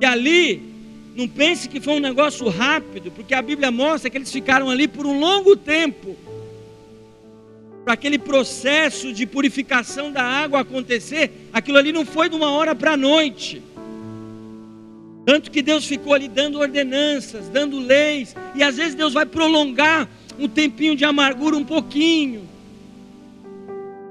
E 0.00 0.04
ali, 0.04 0.60
não 1.14 1.28
pense 1.28 1.68
que 1.68 1.80
foi 1.80 1.94
um 1.94 2.00
negócio 2.00 2.48
rápido, 2.48 3.12
porque 3.12 3.32
a 3.32 3.40
Bíblia 3.40 3.70
mostra 3.70 4.10
que 4.10 4.18
eles 4.18 4.32
ficaram 4.32 4.68
ali 4.70 4.88
por 4.88 5.06
um 5.06 5.20
longo 5.20 5.54
tempo. 5.54 6.16
Para 7.90 7.94
aquele 7.94 8.20
processo 8.20 9.12
de 9.12 9.26
purificação 9.26 10.12
da 10.12 10.22
água 10.22 10.60
acontecer, 10.60 11.48
aquilo 11.52 11.76
ali 11.76 11.90
não 11.90 12.06
foi 12.06 12.28
de 12.28 12.36
uma 12.36 12.52
hora 12.52 12.72
para 12.72 12.92
a 12.92 12.96
noite. 12.96 13.60
Tanto 15.26 15.50
que 15.50 15.60
Deus 15.60 15.84
ficou 15.84 16.14
ali 16.14 16.28
dando 16.28 16.60
ordenanças, 16.60 17.48
dando 17.48 17.80
leis, 17.80 18.36
e 18.54 18.62
às 18.62 18.76
vezes 18.76 18.94
Deus 18.94 19.12
vai 19.12 19.26
prolongar 19.26 20.08
um 20.38 20.46
tempinho 20.46 20.94
de 20.94 21.04
amargura 21.04 21.56
um 21.56 21.64
pouquinho. 21.64 22.48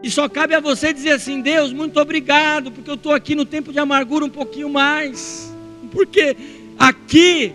E 0.03 0.11
só 0.11 0.27
cabe 0.27 0.55
a 0.55 0.59
você 0.59 0.91
dizer 0.91 1.11
assim: 1.11 1.39
Deus, 1.39 1.71
muito 1.71 1.97
obrigado, 2.01 2.73
porque 2.73 2.89
eu 2.89 2.95
estou 2.95 3.13
aqui 3.13 3.33
no 3.33 3.45
tempo 3.45 3.71
de 3.71 3.79
amargura 3.79 4.25
um 4.25 4.29
pouquinho 4.29 4.69
mais. 4.69 5.55
Porque 5.89 6.35
aqui 6.77 7.53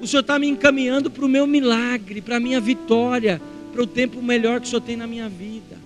o 0.00 0.06
Senhor 0.06 0.22
está 0.22 0.38
me 0.38 0.48
encaminhando 0.48 1.10
para 1.10 1.26
o 1.26 1.28
meu 1.28 1.46
milagre, 1.46 2.22
para 2.22 2.38
a 2.38 2.40
minha 2.40 2.58
vitória, 2.58 3.38
para 3.72 3.82
o 3.82 3.86
tempo 3.86 4.22
melhor 4.22 4.60
que 4.60 4.66
o 4.66 4.70
Senhor 4.70 4.82
tem 4.82 4.96
na 4.96 5.06
minha 5.06 5.28
vida. 5.28 5.78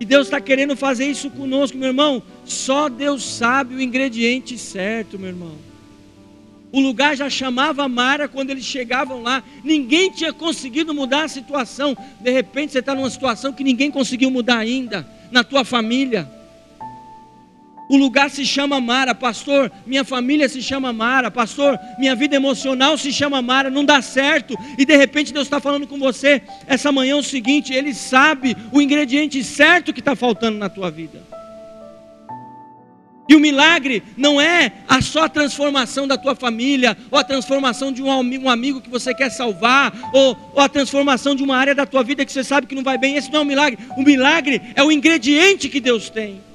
E 0.00 0.04
Deus 0.04 0.26
está 0.26 0.40
querendo 0.40 0.74
fazer 0.74 1.06
isso 1.06 1.30
conosco, 1.30 1.78
meu 1.78 1.88
irmão. 1.88 2.22
Só 2.44 2.88
Deus 2.88 3.22
sabe 3.22 3.74
o 3.74 3.80
ingrediente 3.80 4.58
certo, 4.58 5.18
meu 5.18 5.28
irmão. 5.28 5.54
O 6.72 6.80
lugar 6.80 7.14
já 7.14 7.28
chamava 7.28 7.86
Mara 7.86 8.26
quando 8.26 8.50
eles 8.50 8.64
chegavam 8.64 9.22
lá. 9.22 9.44
Ninguém 9.62 10.10
tinha 10.10 10.32
conseguido 10.32 10.94
mudar 10.94 11.24
a 11.24 11.28
situação. 11.28 11.96
De 12.20 12.30
repente 12.30 12.72
você 12.72 12.78
está 12.78 12.94
numa 12.94 13.10
situação 13.10 13.52
que 13.52 13.62
ninguém 13.62 13.90
conseguiu 13.90 14.30
mudar 14.30 14.58
ainda. 14.58 15.06
Na 15.30 15.44
tua 15.44 15.64
família. 15.64 16.28
O 17.88 17.96
lugar 17.96 18.30
se 18.30 18.44
chama 18.46 18.80
Mara, 18.80 19.14
pastor. 19.14 19.70
Minha 19.86 20.04
família 20.04 20.48
se 20.48 20.62
chama 20.62 20.92
Mara, 20.92 21.30
pastor. 21.30 21.78
Minha 21.98 22.14
vida 22.14 22.36
emocional 22.36 22.96
se 22.96 23.12
chama 23.12 23.42
Mara. 23.42 23.70
Não 23.70 23.84
dá 23.84 24.00
certo. 24.00 24.56
E 24.78 24.84
de 24.84 24.96
repente 24.96 25.32
Deus 25.32 25.46
está 25.46 25.60
falando 25.60 25.86
com 25.86 25.98
você 25.98 26.42
essa 26.66 26.90
manhã 26.90 27.16
o 27.16 27.22
seguinte: 27.22 27.72
Ele 27.72 27.92
sabe 27.92 28.56
o 28.72 28.80
ingrediente 28.80 29.42
certo 29.44 29.92
que 29.92 30.00
está 30.00 30.16
faltando 30.16 30.58
na 30.58 30.68
tua 30.68 30.90
vida. 30.90 31.32
E 33.28 33.34
o 33.34 33.40
milagre 33.40 34.02
não 34.16 34.40
é 34.40 34.72
a 34.88 35.00
só 35.00 35.28
transformação 35.28 36.06
da 36.06 36.18
tua 36.18 36.34
família, 36.34 36.96
ou 37.10 37.18
a 37.18 37.24
transformação 37.24 37.92
de 37.92 38.02
um 38.02 38.48
amigo 38.50 38.80
que 38.80 38.90
você 38.90 39.14
quer 39.14 39.30
salvar, 39.30 39.92
ou, 40.12 40.36
ou, 40.54 40.60
a 40.60 40.68
transformação 40.68 41.34
de 41.34 41.42
uma 41.42 41.56
área 41.56 41.74
da 41.74 41.86
tua 41.86 42.02
vida 42.02 42.24
que 42.24 42.32
você 42.32 42.44
sabe 42.44 42.66
que 42.66 42.74
não 42.74 42.82
vai 42.82 42.98
bem. 42.98 43.16
Esse 43.16 43.30
não 43.32 43.40
é 43.40 43.42
o 43.42 43.46
milagre. 43.46 43.78
O 43.96 44.02
milagre 44.02 44.60
é 44.74 44.82
o 44.82 44.90
ingrediente 44.90 45.68
que 45.68 45.80
Deus 45.80 46.10
tem. 46.10 46.51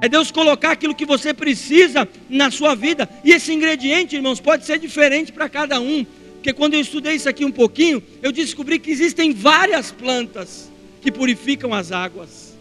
É 0.00 0.08
Deus 0.08 0.30
colocar 0.30 0.72
aquilo 0.72 0.94
que 0.94 1.06
você 1.06 1.32
precisa 1.32 2.08
na 2.28 2.50
sua 2.50 2.74
vida. 2.74 3.08
E 3.24 3.32
esse 3.32 3.52
ingrediente, 3.52 4.16
irmãos, 4.16 4.40
pode 4.40 4.66
ser 4.66 4.78
diferente 4.78 5.32
para 5.32 5.48
cada 5.48 5.80
um. 5.80 6.04
Porque 6.34 6.52
quando 6.52 6.74
eu 6.74 6.80
estudei 6.80 7.14
isso 7.14 7.28
aqui 7.28 7.44
um 7.44 7.50
pouquinho, 7.50 8.02
eu 8.22 8.30
descobri 8.30 8.78
que 8.78 8.90
existem 8.90 9.32
várias 9.32 9.90
plantas 9.90 10.70
que 11.00 11.10
purificam 11.10 11.72
as 11.72 11.90
águas. 11.92 12.56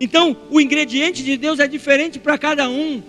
Então, 0.00 0.36
o 0.50 0.60
ingrediente 0.60 1.22
de 1.22 1.36
Deus 1.36 1.60
é 1.60 1.68
diferente 1.68 2.18
para 2.18 2.36
cada 2.36 2.68
um. 2.68 3.02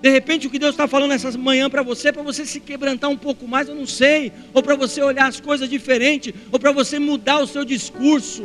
De 0.00 0.10
repente, 0.10 0.46
o 0.46 0.50
que 0.50 0.58
Deus 0.58 0.72
está 0.72 0.86
falando 0.86 1.12
essa 1.12 1.30
manhã 1.38 1.70
para 1.70 1.82
você, 1.82 2.08
é 2.08 2.12
para 2.12 2.22
você 2.22 2.44
se 2.44 2.60
quebrantar 2.60 3.10
um 3.10 3.16
pouco 3.16 3.46
mais, 3.46 3.68
eu 3.68 3.74
não 3.74 3.86
sei, 3.86 4.32
ou 4.52 4.62
para 4.62 4.74
você 4.74 5.02
olhar 5.02 5.26
as 5.26 5.40
coisas 5.40 5.68
diferente, 5.68 6.34
ou 6.52 6.58
para 6.58 6.72
você 6.72 6.98
mudar 6.98 7.38
o 7.38 7.46
seu 7.46 7.64
discurso, 7.64 8.44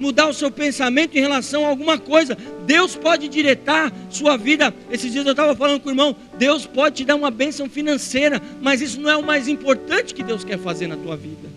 mudar 0.00 0.26
o 0.26 0.34
seu 0.34 0.50
pensamento 0.50 1.16
em 1.16 1.20
relação 1.20 1.66
a 1.66 1.68
alguma 1.68 1.98
coisa. 1.98 2.36
Deus 2.66 2.96
pode 2.96 3.28
diretar 3.28 3.92
sua 4.08 4.36
vida. 4.36 4.74
Esses 4.90 5.12
dias 5.12 5.26
eu 5.26 5.32
estava 5.32 5.54
falando 5.54 5.80
com 5.80 5.90
o 5.90 5.92
irmão, 5.92 6.16
Deus 6.38 6.66
pode 6.66 6.96
te 6.96 7.04
dar 7.04 7.14
uma 7.14 7.30
bênção 7.30 7.68
financeira, 7.68 8.40
mas 8.62 8.80
isso 8.80 8.98
não 8.98 9.10
é 9.10 9.16
o 9.16 9.22
mais 9.22 9.46
importante 9.46 10.14
que 10.14 10.22
Deus 10.22 10.42
quer 10.42 10.58
fazer 10.58 10.86
na 10.86 10.96
tua 10.96 11.16
vida. 11.16 11.48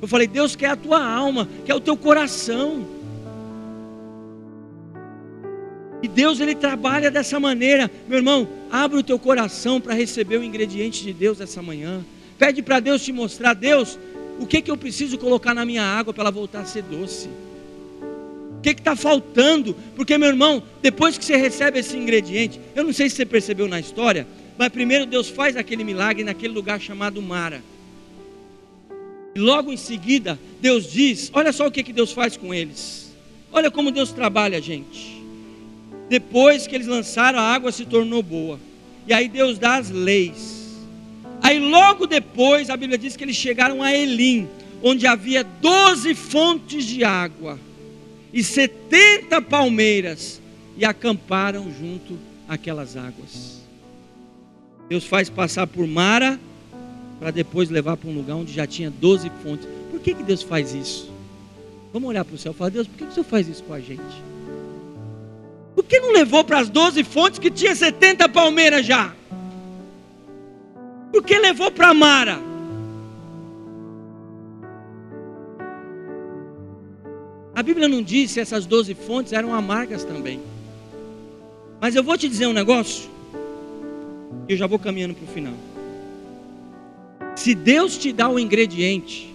Eu 0.00 0.06
falei, 0.06 0.28
Deus 0.28 0.54
quer 0.54 0.70
a 0.70 0.76
tua 0.76 1.04
alma, 1.04 1.48
quer 1.66 1.74
o 1.74 1.80
teu 1.80 1.96
coração. 1.96 2.86
E 6.00 6.06
Deus 6.06 6.38
ele 6.38 6.54
trabalha 6.54 7.10
dessa 7.10 7.40
maneira. 7.40 7.90
Meu 8.06 8.18
irmão, 8.18 8.48
abre 8.70 8.96
o 8.96 9.02
teu 9.02 9.18
coração 9.18 9.80
para 9.80 9.94
receber 9.94 10.36
o 10.36 10.44
ingrediente 10.44 11.02
de 11.02 11.12
Deus 11.12 11.40
essa 11.40 11.60
manhã. 11.60 12.04
Pede 12.38 12.62
para 12.62 12.78
Deus 12.78 13.02
te 13.04 13.12
mostrar, 13.12 13.54
Deus, 13.54 13.98
o 14.38 14.46
que 14.46 14.62
que 14.62 14.70
eu 14.70 14.76
preciso 14.76 15.18
colocar 15.18 15.52
na 15.52 15.64
minha 15.64 15.82
água 15.82 16.14
para 16.14 16.22
ela 16.22 16.30
voltar 16.30 16.60
a 16.60 16.64
ser 16.64 16.82
doce? 16.84 17.28
O 18.58 18.60
que 18.60 18.70
está 18.70 18.96
faltando? 18.96 19.74
Porque, 19.94 20.18
meu 20.18 20.28
irmão, 20.28 20.60
depois 20.82 21.16
que 21.16 21.24
você 21.24 21.36
recebe 21.36 21.78
esse 21.78 21.96
ingrediente, 21.96 22.60
eu 22.74 22.82
não 22.82 22.92
sei 22.92 23.08
se 23.08 23.14
você 23.14 23.24
percebeu 23.24 23.68
na 23.68 23.78
história, 23.78 24.26
mas 24.58 24.68
primeiro 24.70 25.06
Deus 25.06 25.28
faz 25.28 25.56
aquele 25.56 25.84
milagre 25.84 26.24
naquele 26.24 26.52
lugar 26.52 26.80
chamado 26.80 27.22
Mara. 27.22 27.62
E 29.32 29.38
logo 29.38 29.72
em 29.72 29.76
seguida, 29.76 30.36
Deus 30.60 30.90
diz: 30.90 31.30
olha 31.32 31.52
só 31.52 31.68
o 31.68 31.70
que, 31.70 31.84
que 31.84 31.92
Deus 31.92 32.10
faz 32.10 32.36
com 32.36 32.52
eles. 32.52 33.14
Olha 33.52 33.70
como 33.70 33.92
Deus 33.92 34.10
trabalha, 34.10 34.60
gente. 34.60 35.22
Depois 36.08 36.66
que 36.66 36.74
eles 36.74 36.88
lançaram, 36.88 37.38
a 37.38 37.42
água 37.42 37.70
se 37.70 37.86
tornou 37.86 38.24
boa. 38.24 38.58
E 39.06 39.12
aí 39.12 39.28
Deus 39.28 39.56
dá 39.56 39.76
as 39.76 39.88
leis. 39.88 40.76
Aí 41.40 41.60
logo 41.60 42.06
depois, 42.06 42.70
a 42.70 42.76
Bíblia 42.76 42.98
diz 42.98 43.16
que 43.16 43.22
eles 43.22 43.36
chegaram 43.36 43.84
a 43.84 43.94
Elim, 43.94 44.48
onde 44.82 45.06
havia 45.06 45.44
doze 45.44 46.12
fontes 46.12 46.84
de 46.84 47.04
água 47.04 47.67
e 48.32 48.42
setenta 48.44 49.40
palmeiras, 49.40 50.40
e 50.76 50.84
acamparam 50.84 51.72
junto 51.72 52.16
àquelas 52.48 52.96
águas. 52.96 53.60
Deus 54.88 55.04
faz 55.04 55.28
passar 55.28 55.66
por 55.66 55.86
Mara, 55.86 56.38
para 57.18 57.32
depois 57.32 57.68
levar 57.68 57.96
para 57.96 58.08
um 58.08 58.14
lugar 58.14 58.36
onde 58.36 58.52
já 58.52 58.66
tinha 58.66 58.90
doze 58.90 59.30
fontes. 59.42 59.68
Por 59.90 60.00
que, 60.00 60.14
que 60.14 60.22
Deus 60.22 60.42
faz 60.42 60.72
isso? 60.72 61.10
Vamos 61.92 62.08
olhar 62.08 62.24
para 62.24 62.34
o 62.34 62.38
céu 62.38 62.52
e 62.52 62.54
falar, 62.54 62.70
Deus, 62.70 62.86
por 62.86 62.96
que, 62.96 63.04
que 63.04 63.10
o 63.10 63.14
Senhor 63.14 63.24
faz 63.24 63.48
isso 63.48 63.64
com 63.64 63.74
a 63.74 63.80
gente? 63.80 64.00
Por 65.74 65.84
que 65.84 65.98
não 65.98 66.12
levou 66.12 66.44
para 66.44 66.60
as 66.60 66.68
12 66.68 67.02
fontes 67.04 67.38
que 67.38 67.50
tinha 67.50 67.74
70 67.74 68.28
palmeiras 68.28 68.86
já? 68.86 69.12
Por 71.12 71.24
que 71.24 71.38
levou 71.38 71.70
para 71.70 71.92
Mara? 71.92 72.47
Bíblia 77.68 77.86
não 77.86 78.02
diz 78.02 78.30
se 78.30 78.40
essas 78.40 78.64
12 78.64 78.94
fontes 78.94 79.32
eram 79.32 79.54
amargas 79.54 80.02
também. 80.02 80.40
Mas 81.80 81.94
eu 81.94 82.02
vou 82.02 82.16
te 82.16 82.28
dizer 82.28 82.46
um 82.46 82.52
negócio. 82.52 83.10
E 84.48 84.52
eu 84.52 84.56
já 84.56 84.66
vou 84.66 84.78
caminhando 84.78 85.14
para 85.14 85.24
o 85.24 85.28
final. 85.28 85.54
Se 87.36 87.54
Deus 87.54 87.98
te 87.98 88.12
dá 88.12 88.28
o 88.28 88.38
ingrediente, 88.38 89.32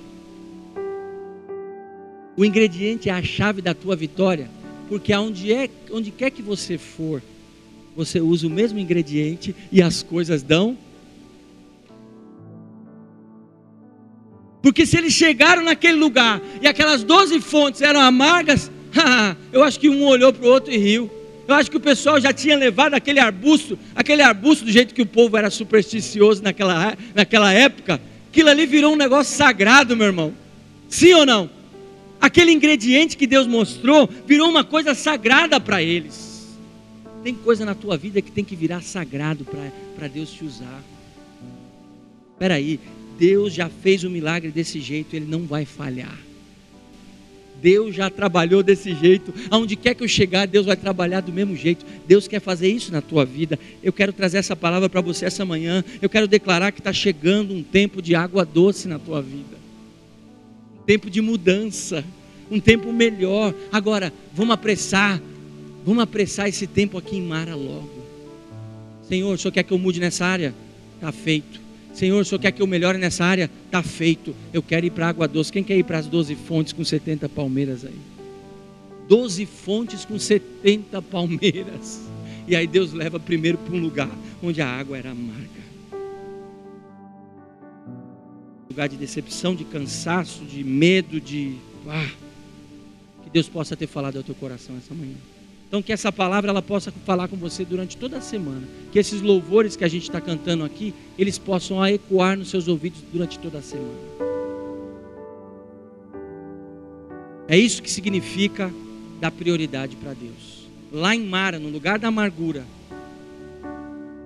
o 2.36 2.44
ingrediente 2.44 3.08
é 3.08 3.14
a 3.14 3.22
chave 3.22 3.62
da 3.62 3.74
tua 3.74 3.96
vitória 3.96 4.50
porque 4.90 5.14
aonde 5.14 5.54
é, 5.54 5.70
onde 5.92 6.12
quer 6.12 6.30
que 6.30 6.42
você 6.42 6.78
for, 6.78 7.22
você 7.96 8.20
usa 8.20 8.48
o 8.48 8.50
mesmo 8.50 8.80
ingrediente 8.80 9.56
e 9.72 9.82
as 9.82 10.04
coisas 10.04 10.42
dão. 10.44 10.78
Porque 14.64 14.86
se 14.86 14.98
eles 14.98 15.12
chegaram 15.12 15.62
naquele 15.62 15.98
lugar 15.98 16.42
e 16.62 16.68
aquelas 16.68 17.04
doze 17.04 17.42
fontes 17.42 17.82
eram 17.82 18.00
amargas, 18.00 18.72
eu 19.52 19.62
acho 19.62 19.78
que 19.78 19.90
um 19.90 20.06
olhou 20.06 20.32
para 20.32 20.48
o 20.48 20.50
outro 20.50 20.74
e 20.74 20.78
riu. 20.78 21.12
Eu 21.46 21.54
acho 21.54 21.70
que 21.70 21.76
o 21.76 21.82
pessoal 21.82 22.18
já 22.22 22.32
tinha 22.32 22.56
levado 22.56 22.94
aquele 22.94 23.20
arbusto, 23.20 23.78
aquele 23.94 24.22
arbusto 24.22 24.64
do 24.64 24.72
jeito 24.72 24.94
que 24.94 25.02
o 25.02 25.06
povo 25.06 25.36
era 25.36 25.50
supersticioso 25.50 26.42
naquela, 26.42 26.98
naquela 27.14 27.52
época, 27.52 28.00
aquilo 28.30 28.50
ali 28.50 28.66
virou 28.66 28.94
um 28.94 28.96
negócio 28.96 29.36
sagrado, 29.36 29.98
meu 29.98 30.08
irmão. 30.08 30.34
Sim 30.88 31.14
ou 31.14 31.26
não? 31.26 31.50
Aquele 32.22 32.54
ingrediente 32.54 33.18
que 33.18 33.28
Deus 33.28 33.46
mostrou 33.46 34.10
virou 34.26 34.50
uma 34.50 34.64
coisa 34.64 34.96
sagrada 34.96 35.60
para 35.60 35.84
eles. 35.84 36.48
Tem 37.22 37.34
coisa 37.34 37.66
na 37.66 37.76
tua 37.76 37.98
vida 37.98 38.22
que 38.22 38.32
tem 38.32 38.46
que 38.46 38.56
virar 38.56 38.82
sagrado 38.82 39.46
para 39.98 40.08
Deus 40.08 40.32
te 40.32 40.46
usar. 40.46 40.82
Espera 42.32 42.54
aí, 42.56 42.80
Deus 43.18 43.54
já 43.54 43.70
fez 43.70 44.04
o 44.04 44.08
um 44.08 44.12
milagre 44.12 44.52
desse 44.52 44.80
jeito, 44.80 45.16
Ele 45.16 45.26
não 45.26 45.46
vai 45.46 45.66
falhar. 45.66 46.18
Deus 47.62 47.96
já 47.96 48.10
trabalhou 48.10 48.62
desse 48.62 48.94
jeito. 48.94 49.34
Aonde 49.50 49.78
quer 49.78 49.96
que 49.96 50.04
eu 50.04 50.08
chegar, 50.08 50.46
Deus 50.46 50.66
vai 50.66 50.76
trabalhar 50.76 51.22
do 51.22 51.32
mesmo 51.32 51.56
jeito. 51.56 51.86
Deus 52.06 52.28
quer 52.28 52.42
fazer 52.42 52.68
isso 52.68 52.92
na 52.92 53.02
tua 53.02 53.24
vida. 53.24 53.58
Eu 53.82 53.94
quero 53.94 54.12
trazer 54.12 54.38
essa 54.38 54.56
palavra 54.56 54.90
para 54.90 55.00
você 55.00 55.26
essa 55.26 55.46
manhã. 55.46 55.82
Eu 56.02 56.10
quero 56.10 56.28
declarar 56.28 56.74
que 56.74 56.82
está 56.82 56.92
chegando 56.92 57.54
um 57.54 57.64
tempo 57.64 58.02
de 58.02 58.16
água 58.16 58.44
doce 58.44 58.86
na 58.86 59.00
tua 59.00 59.22
vida 59.22 59.64
tempo 60.86 61.10
de 61.10 61.22
mudança, 61.22 62.04
um 62.50 62.60
tempo 62.60 62.92
melhor. 62.92 63.54
Agora, 63.72 64.14
vamos 64.34 64.54
apressar, 64.54 65.22
vamos 65.86 66.04
apressar 66.04 66.48
esse 66.48 66.68
tempo 66.68 66.98
aqui 66.98 67.18
em 67.18 67.22
Mara 67.22 67.56
logo. 67.56 68.04
Senhor, 69.08 69.34
o 69.34 69.38
Senhor 69.38 69.52
quer 69.52 69.64
que 69.64 69.72
eu 69.72 69.78
mude 69.80 70.00
nessa 70.00 70.26
área? 70.26 70.54
Está 70.96 71.12
feito. 71.12 71.63
Senhor, 71.94 72.20
o 72.20 72.26
Senhor 72.26 72.40
quer 72.40 72.52
que 72.52 72.62
eu 72.62 72.68
melhore 72.68 72.98
nessa 72.98 73.24
área? 73.24 73.50
Está 73.66 73.84
feito. 73.84 74.36
Eu 74.52 74.62
quero 74.64 74.86
ir 74.86 74.90
para 74.90 75.06
a 75.06 75.10
água 75.10 75.28
doce. 75.28 75.52
Quem 75.52 75.64
quer 75.64 75.78
ir 75.78 75.84
para 75.84 76.00
as 76.00 76.08
12 76.08 76.36
fontes 76.36 76.74
com 76.74 76.84
70 76.84 77.30
palmeiras 77.30 77.86
aí? 77.86 78.00
12 79.08 79.46
fontes 79.46 80.04
com 80.06 80.18
70 80.18 81.02
palmeiras. 81.04 82.02
E 82.48 82.56
aí 82.56 82.68
Deus 82.68 82.92
leva 82.94 83.20
primeiro 83.20 83.58
para 83.58 83.74
um 83.76 83.80
lugar 83.80 84.10
onde 84.42 84.62
a 84.62 84.68
água 84.68 84.98
era 84.98 85.12
amarga. 85.12 85.64
lugar 88.74 88.90
de 88.90 88.98
decepção, 88.98 89.56
de 89.56 89.64
cansaço, 89.64 90.44
de 90.46 90.64
medo, 90.64 91.22
de. 91.22 91.56
Ah, 91.88 92.10
que 93.24 93.30
Deus 93.30 93.48
possa 93.48 93.78
ter 93.78 93.86
falado 93.86 94.18
ao 94.18 94.24
teu 94.24 94.34
coração 94.34 94.76
essa 94.78 94.96
manhã. 94.96 95.16
Então 95.74 95.82
que 95.82 95.92
essa 95.92 96.12
palavra 96.12 96.52
ela 96.52 96.62
possa 96.62 96.92
falar 97.04 97.28
com 97.28 97.36
você 97.36 97.66
durante 97.66 97.98
toda 97.98 98.20
a 98.20 98.22
semana. 98.22 98.62
Que 98.92 99.00
esses 99.00 99.22
louvores 99.24 99.76
que 99.76 99.84
a 99.84 99.88
gente 99.88 100.04
está 100.04 100.22
cantando 100.22 100.64
aqui, 100.64 100.94
eles 101.18 101.40
possam 101.40 101.84
ecoar 101.88 102.38
nos 102.38 102.52
seus 102.52 102.68
ouvidos 102.68 103.02
durante 103.12 103.40
toda 103.40 103.58
a 103.58 103.62
semana. 103.64 103.90
É 107.48 107.58
isso 107.58 107.82
que 107.82 107.90
significa 107.90 108.72
dar 109.20 109.32
prioridade 109.32 109.96
para 109.96 110.14
Deus. 110.14 110.68
Lá 110.92 111.16
em 111.16 111.26
Mara, 111.26 111.58
no 111.58 111.70
lugar 111.70 111.98
da 111.98 112.10
amargura, 112.10 112.64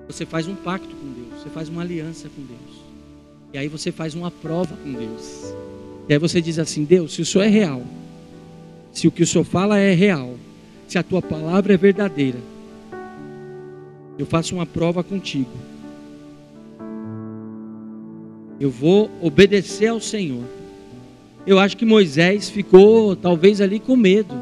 você 0.05 0.25
faz 0.25 0.49
um 0.49 0.55
pacto 0.55 0.93
com 0.93 1.13
Deus, 1.13 1.41
você 1.41 1.49
faz 1.49 1.69
uma 1.69 1.81
aliança 1.81 2.27
com 2.27 2.41
Deus. 2.41 2.81
E 3.53 3.57
aí 3.57 3.69
você 3.69 3.89
faz 3.89 4.13
uma 4.13 4.29
prova 4.29 4.75
com 4.75 4.91
Deus. 4.91 5.55
E 6.09 6.13
aí 6.13 6.19
você 6.19 6.41
diz 6.41 6.59
assim: 6.59 6.83
Deus, 6.83 7.13
se 7.13 7.21
o 7.21 7.25
Senhor 7.25 7.45
é 7.45 7.47
real, 7.47 7.83
se 8.91 9.07
o 9.07 9.11
que 9.11 9.23
o 9.23 9.27
Senhor 9.27 9.45
fala 9.45 9.79
é 9.79 9.93
real, 9.93 10.35
se 10.87 10.97
a 10.97 11.03
tua 11.03 11.21
palavra 11.21 11.73
é 11.73 11.77
verdadeira, 11.77 12.39
eu 14.17 14.25
faço 14.25 14.55
uma 14.55 14.65
prova 14.65 15.03
contigo. 15.03 15.51
Eu 18.59 18.71
vou 18.71 19.11
obedecer 19.21 19.87
ao 19.87 19.99
Senhor. 19.99 20.43
Eu 21.45 21.59
acho 21.59 21.77
que 21.77 21.85
Moisés 21.85 22.49
ficou 22.49 23.15
talvez 23.15 23.61
ali 23.61 23.79
com 23.79 23.95
medo. 23.95 24.33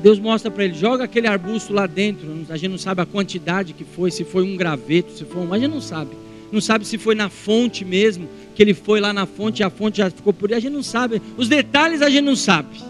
Deus 0.00 0.18
mostra 0.18 0.50
para 0.50 0.64
ele: 0.64 0.74
joga 0.74 1.04
aquele 1.04 1.26
arbusto 1.26 1.72
lá 1.72 1.86
dentro. 1.86 2.28
A 2.48 2.56
gente 2.56 2.70
não 2.70 2.78
sabe 2.78 3.02
a 3.02 3.06
quantidade 3.06 3.72
que 3.72 3.84
foi, 3.84 4.10
se 4.10 4.24
foi 4.24 4.42
um 4.42 4.56
graveto, 4.56 5.12
se 5.12 5.24
foi 5.24 5.42
um. 5.42 5.52
A 5.52 5.58
gente 5.58 5.70
não 5.70 5.80
sabe. 5.80 6.10
Não 6.50 6.60
sabe 6.60 6.84
se 6.84 6.98
foi 6.98 7.14
na 7.14 7.28
fonte 7.28 7.84
mesmo, 7.84 8.28
que 8.56 8.62
ele 8.62 8.74
foi 8.74 9.00
lá 9.00 9.12
na 9.12 9.24
fonte 9.24 9.60
e 9.60 9.62
a 9.62 9.70
fonte 9.70 9.98
já 9.98 10.10
ficou 10.10 10.32
por 10.32 10.50
aí. 10.50 10.56
A 10.56 10.60
gente 10.60 10.72
não 10.72 10.82
sabe. 10.82 11.22
Os 11.36 11.48
detalhes 11.48 12.02
a 12.02 12.10
gente 12.10 12.24
não 12.24 12.34
sabe. 12.34 12.89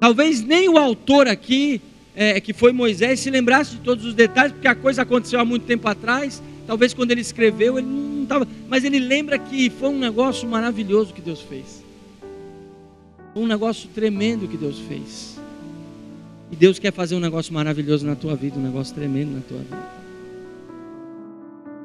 Talvez 0.00 0.42
nem 0.42 0.68
o 0.68 0.78
autor 0.78 1.26
aqui, 1.26 1.80
é, 2.14 2.40
que 2.40 2.52
foi 2.52 2.72
Moisés, 2.72 3.20
se 3.20 3.30
lembrasse 3.30 3.72
de 3.72 3.80
todos 3.80 4.04
os 4.04 4.14
detalhes, 4.14 4.52
porque 4.52 4.68
a 4.68 4.74
coisa 4.74 5.02
aconteceu 5.02 5.40
há 5.40 5.44
muito 5.44 5.66
tempo 5.66 5.88
atrás. 5.88 6.42
Talvez 6.66 6.94
quando 6.94 7.10
ele 7.10 7.20
escreveu, 7.20 7.78
ele 7.78 7.86
não 7.86 8.22
estava. 8.22 8.46
Mas 8.68 8.84
ele 8.84 8.98
lembra 8.98 9.38
que 9.38 9.70
foi 9.70 9.88
um 9.88 9.98
negócio 9.98 10.48
maravilhoso 10.48 11.12
que 11.12 11.20
Deus 11.20 11.40
fez. 11.40 11.82
Foi 13.32 13.42
um 13.42 13.46
negócio 13.46 13.88
tremendo 13.94 14.46
que 14.46 14.56
Deus 14.56 14.78
fez. 14.80 15.38
E 16.50 16.56
Deus 16.56 16.78
quer 16.78 16.92
fazer 16.92 17.14
um 17.14 17.20
negócio 17.20 17.52
maravilhoso 17.52 18.06
na 18.06 18.14
tua 18.14 18.34
vida, 18.34 18.58
um 18.58 18.62
negócio 18.62 18.94
tremendo 18.94 19.32
na 19.32 19.40
tua 19.40 19.58
vida. 19.58 19.98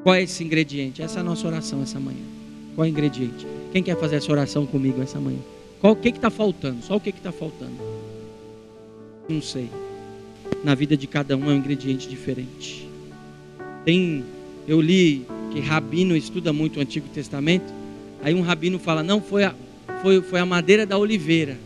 Qual 0.04 0.16
é 0.16 0.24
esse 0.24 0.44
ingrediente? 0.44 1.02
Essa 1.02 1.20
é 1.20 1.22
a 1.22 1.24
nossa 1.24 1.48
oração 1.48 1.82
essa 1.82 2.00
manhã. 2.00 2.24
Qual 2.76 2.86
é 2.86 2.90
o 2.90 2.92
ingrediente? 2.92 3.46
Quem 3.72 3.82
quer 3.82 3.98
fazer 4.00 4.18
essa 4.18 4.32
oração 4.32 4.66
comigo 4.66 5.02
essa 5.02 5.20
manhã? 5.20 5.40
Qual 5.80 5.94
o 5.94 5.96
que 5.96 6.10
está 6.10 6.30
faltando? 6.30 6.84
Só 6.84 6.96
o 6.96 7.00
que 7.00 7.10
está 7.10 7.32
faltando? 7.32 7.74
Não 9.28 9.42
sei. 9.42 9.70
Na 10.64 10.76
vida 10.76 10.98
de 10.98 11.08
cada 11.08 11.36
um 11.38 11.50
é 11.50 11.54
um 11.54 11.58
ingrediente 11.58 12.08
diferente. 12.08 12.88
Tem, 13.86 14.24
eu 14.68 14.82
li 14.82 15.26
que 15.52 15.60
rabino 15.60 16.16
estuda 16.16 16.52
muito 16.52 16.78
o 16.78 16.82
Antigo 16.82 17.08
Testamento. 17.10 17.74
Aí 18.22 18.34
um 18.34 18.42
rabino 18.42 18.80
fala, 18.80 19.04
não 19.04 19.22
foi 19.22 19.44
a, 19.44 19.54
foi, 20.02 20.22
foi 20.22 20.40
a 20.40 20.46
madeira 20.46 20.86
da 20.86 20.98
oliveira. 20.98 21.58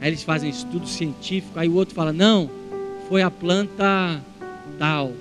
Aí 0.00 0.08
eles 0.08 0.22
fazem 0.22 0.50
estudo 0.50 0.86
científico. 0.86 1.58
Aí 1.58 1.68
o 1.68 1.74
outro 1.74 1.94
fala, 1.94 2.12
não, 2.12 2.50
foi 3.08 3.22
a 3.22 3.30
planta 3.30 4.20
tal. 4.78 5.12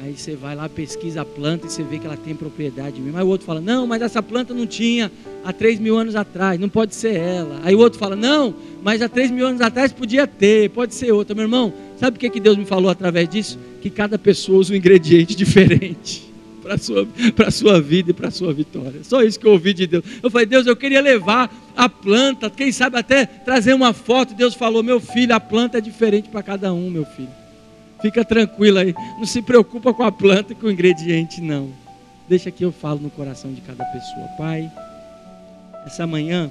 Aí 0.00 0.16
você 0.16 0.36
vai 0.36 0.54
lá, 0.54 0.68
pesquisa 0.68 1.22
a 1.22 1.24
planta 1.24 1.66
e 1.66 1.70
você 1.70 1.82
vê 1.82 1.98
que 1.98 2.06
ela 2.06 2.16
tem 2.16 2.32
propriedade 2.32 3.00
mesmo. 3.00 3.18
Aí 3.18 3.24
o 3.24 3.28
outro 3.28 3.44
fala, 3.44 3.60
não, 3.60 3.84
mas 3.84 4.00
essa 4.00 4.22
planta 4.22 4.54
não 4.54 4.64
tinha 4.64 5.10
há 5.44 5.52
3 5.52 5.80
mil 5.80 5.98
anos 5.98 6.14
atrás, 6.14 6.58
não 6.60 6.68
pode 6.68 6.94
ser 6.94 7.16
ela. 7.16 7.60
Aí 7.64 7.74
o 7.74 7.80
outro 7.80 7.98
fala, 7.98 8.14
não, 8.14 8.54
mas 8.80 9.02
há 9.02 9.08
3 9.08 9.32
mil 9.32 9.44
anos 9.44 9.60
atrás 9.60 9.92
podia 9.92 10.24
ter, 10.24 10.70
pode 10.70 10.94
ser 10.94 11.10
outra. 11.10 11.34
Meu 11.34 11.44
irmão, 11.44 11.72
sabe 11.98 12.16
o 12.16 12.20
que, 12.20 12.30
que 12.30 12.38
Deus 12.38 12.56
me 12.56 12.64
falou 12.64 12.88
através 12.88 13.28
disso? 13.28 13.58
Que 13.82 13.90
cada 13.90 14.16
pessoa 14.16 14.58
usa 14.58 14.72
um 14.72 14.76
ingrediente 14.76 15.34
diferente 15.36 16.28
para 16.62 16.74
a 16.74 16.78
sua, 16.78 17.08
sua 17.50 17.80
vida 17.80 18.12
e 18.12 18.14
para 18.14 18.28
a 18.28 18.30
sua 18.30 18.52
vitória. 18.52 19.02
Só 19.02 19.20
isso 19.22 19.40
que 19.40 19.46
eu 19.46 19.52
ouvi 19.52 19.74
de 19.74 19.88
Deus. 19.88 20.04
Eu 20.22 20.30
falei, 20.30 20.46
Deus, 20.46 20.64
eu 20.64 20.76
queria 20.76 21.00
levar 21.00 21.52
a 21.76 21.88
planta, 21.88 22.48
quem 22.48 22.70
sabe 22.70 22.96
até 22.98 23.26
trazer 23.26 23.74
uma 23.74 23.92
foto. 23.92 24.32
Deus 24.32 24.54
falou, 24.54 24.80
meu 24.80 25.00
filho, 25.00 25.34
a 25.34 25.40
planta 25.40 25.78
é 25.78 25.80
diferente 25.80 26.28
para 26.28 26.42
cada 26.42 26.72
um, 26.72 26.88
meu 26.88 27.04
filho. 27.04 27.47
Fica 28.00 28.24
tranquilo 28.24 28.78
aí. 28.78 28.94
Não 29.18 29.26
se 29.26 29.42
preocupa 29.42 29.92
com 29.92 30.02
a 30.02 30.12
planta 30.12 30.52
e 30.52 30.56
com 30.56 30.66
o 30.66 30.70
ingrediente, 30.70 31.40
não. 31.40 31.70
Deixa 32.28 32.50
que 32.50 32.64
eu 32.64 32.70
falo 32.70 33.00
no 33.00 33.10
coração 33.10 33.52
de 33.52 33.60
cada 33.60 33.84
pessoa. 33.86 34.28
Pai, 34.36 34.70
essa 35.86 36.06
manhã 36.06 36.50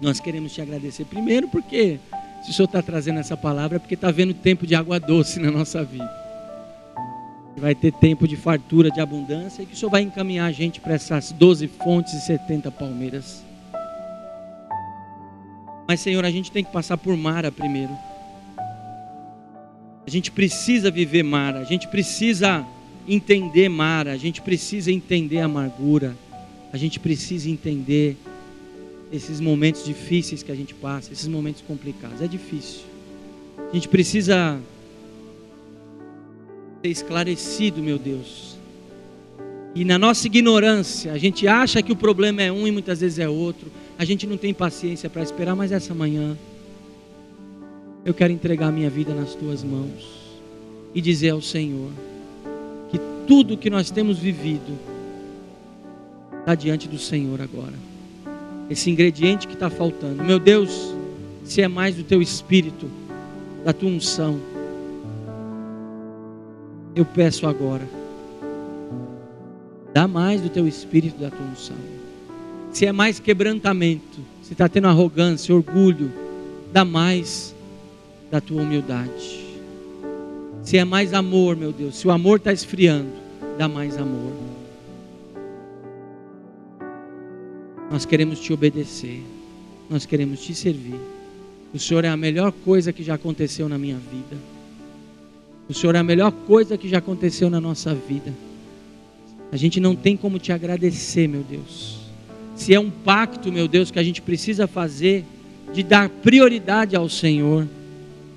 nós 0.00 0.18
queremos 0.18 0.52
te 0.52 0.62
agradecer. 0.62 1.04
Primeiro, 1.04 1.48
porque 1.48 2.00
se 2.42 2.50
o 2.50 2.54
Senhor 2.54 2.66
está 2.66 2.82
trazendo 2.82 3.20
essa 3.20 3.36
palavra, 3.36 3.76
é 3.76 3.78
porque 3.78 3.94
está 3.94 4.10
vendo 4.10 4.32
tempo 4.32 4.66
de 4.66 4.74
água 4.74 4.98
doce 4.98 5.38
na 5.38 5.50
nossa 5.50 5.84
vida. 5.84 6.10
Vai 7.56 7.74
ter 7.74 7.92
tempo 7.92 8.26
de 8.26 8.36
fartura, 8.36 8.90
de 8.90 9.00
abundância, 9.00 9.62
e 9.62 9.66
que 9.66 9.74
o 9.74 9.76
Senhor 9.76 9.90
vai 9.90 10.02
encaminhar 10.02 10.48
a 10.48 10.52
gente 10.52 10.80
para 10.80 10.94
essas 10.94 11.30
12 11.32 11.68
fontes 11.68 12.14
e 12.14 12.20
70 12.22 12.70
palmeiras. 12.70 13.44
Mas, 15.86 16.00
Senhor, 16.00 16.24
a 16.24 16.30
gente 16.30 16.50
tem 16.50 16.64
que 16.64 16.72
passar 16.72 16.96
por 16.96 17.14
Mara 17.16 17.52
primeiro. 17.52 17.92
A 20.06 20.10
gente 20.10 20.30
precisa 20.30 20.90
viver 20.90 21.22
Mara, 21.22 21.60
a 21.60 21.64
gente 21.64 21.88
precisa 21.88 22.66
entender 23.06 23.68
Mara, 23.68 24.12
a 24.12 24.16
gente 24.16 24.40
precisa 24.40 24.90
entender 24.90 25.38
a 25.38 25.44
amargura, 25.44 26.16
a 26.72 26.76
gente 26.76 26.98
precisa 26.98 27.48
entender 27.48 28.16
esses 29.12 29.40
momentos 29.40 29.84
difíceis 29.84 30.42
que 30.42 30.52
a 30.52 30.54
gente 30.54 30.74
passa, 30.74 31.12
esses 31.12 31.26
momentos 31.28 31.62
complicados. 31.62 32.22
É 32.22 32.26
difícil. 32.26 32.82
A 33.70 33.74
gente 33.74 33.88
precisa 33.88 34.60
ser 36.82 36.88
esclarecido, 36.88 37.82
meu 37.82 37.98
Deus. 37.98 38.56
E 39.74 39.84
na 39.84 39.98
nossa 39.98 40.26
ignorância, 40.26 41.12
a 41.12 41.18
gente 41.18 41.46
acha 41.46 41.82
que 41.82 41.92
o 41.92 41.96
problema 41.96 42.42
é 42.42 42.50
um 42.50 42.66
e 42.66 42.70
muitas 42.70 43.00
vezes 43.00 43.18
é 43.18 43.28
outro. 43.28 43.70
A 43.98 44.04
gente 44.04 44.26
não 44.26 44.36
tem 44.36 44.52
paciência 44.52 45.08
para 45.08 45.22
esperar, 45.22 45.54
mas 45.54 45.70
essa 45.70 45.94
manhã 45.94 46.36
eu 48.04 48.14
quero 48.14 48.32
entregar 48.32 48.68
a 48.68 48.72
minha 48.72 48.88
vida 48.88 49.14
nas 49.14 49.34
tuas 49.34 49.62
mãos 49.62 50.38
e 50.94 51.00
dizer 51.00 51.30
ao 51.30 51.42
Senhor 51.42 51.90
que 52.90 52.98
tudo 53.26 53.56
que 53.56 53.68
nós 53.70 53.90
temos 53.90 54.18
vivido 54.18 54.78
está 56.40 56.54
diante 56.54 56.88
do 56.88 56.98
Senhor 56.98 57.40
agora. 57.40 57.74
Esse 58.68 58.90
ingrediente 58.90 59.46
que 59.46 59.54
está 59.54 59.68
faltando. 59.68 60.24
Meu 60.24 60.38
Deus, 60.38 60.94
se 61.44 61.60
é 61.60 61.68
mais 61.68 61.96
do 61.96 62.04
teu 62.04 62.22
espírito, 62.22 62.88
da 63.64 63.72
tua 63.72 63.90
unção, 63.90 64.40
eu 66.94 67.04
peço 67.04 67.46
agora, 67.46 67.86
dá 69.92 70.08
mais 70.08 70.40
do 70.40 70.48
teu 70.48 70.66
espírito, 70.66 71.20
da 71.20 71.30
tua 71.30 71.46
unção. 71.46 71.76
Se 72.72 72.86
é 72.86 72.92
mais 72.92 73.20
quebrantamento, 73.20 74.20
se 74.42 74.52
está 74.52 74.68
tendo 74.68 74.88
arrogância, 74.88 75.54
orgulho, 75.54 76.10
dá 76.72 76.84
mais 76.84 77.54
da 78.30 78.40
tua 78.40 78.62
humildade. 78.62 79.40
Se 80.62 80.76
é 80.76 80.84
mais 80.84 81.12
amor, 81.12 81.56
meu 81.56 81.72
Deus, 81.72 81.96
se 81.96 82.06
o 82.06 82.10
amor 82.10 82.38
está 82.38 82.52
esfriando, 82.52 83.10
dá 83.58 83.66
mais 83.66 83.96
amor. 83.96 84.32
Nós 87.90 88.04
queremos 88.04 88.38
te 88.38 88.52
obedecer, 88.52 89.22
nós 89.88 90.06
queremos 90.06 90.40
te 90.40 90.54
servir. 90.54 91.00
O 91.74 91.78
Senhor 91.78 92.04
é 92.04 92.08
a 92.08 92.16
melhor 92.16 92.52
coisa 92.52 92.92
que 92.92 93.02
já 93.02 93.14
aconteceu 93.14 93.68
na 93.68 93.78
minha 93.78 93.96
vida. 93.96 94.36
O 95.68 95.74
Senhor 95.74 95.94
é 95.94 95.98
a 95.98 96.04
melhor 96.04 96.30
coisa 96.32 96.76
que 96.76 96.88
já 96.88 96.98
aconteceu 96.98 97.48
na 97.48 97.60
nossa 97.60 97.94
vida. 97.94 98.32
A 99.52 99.56
gente 99.56 99.80
não 99.80 99.96
tem 99.96 100.16
como 100.16 100.38
te 100.38 100.52
agradecer, 100.52 101.26
meu 101.26 101.42
Deus. 101.42 101.98
Se 102.54 102.74
é 102.74 102.78
um 102.78 102.90
pacto, 102.90 103.50
meu 103.50 103.66
Deus, 103.66 103.90
que 103.90 103.98
a 103.98 104.02
gente 104.02 104.20
precisa 104.20 104.66
fazer 104.66 105.24
de 105.72 105.82
dar 105.82 106.08
prioridade 106.08 106.94
ao 106.94 107.08
Senhor 107.08 107.66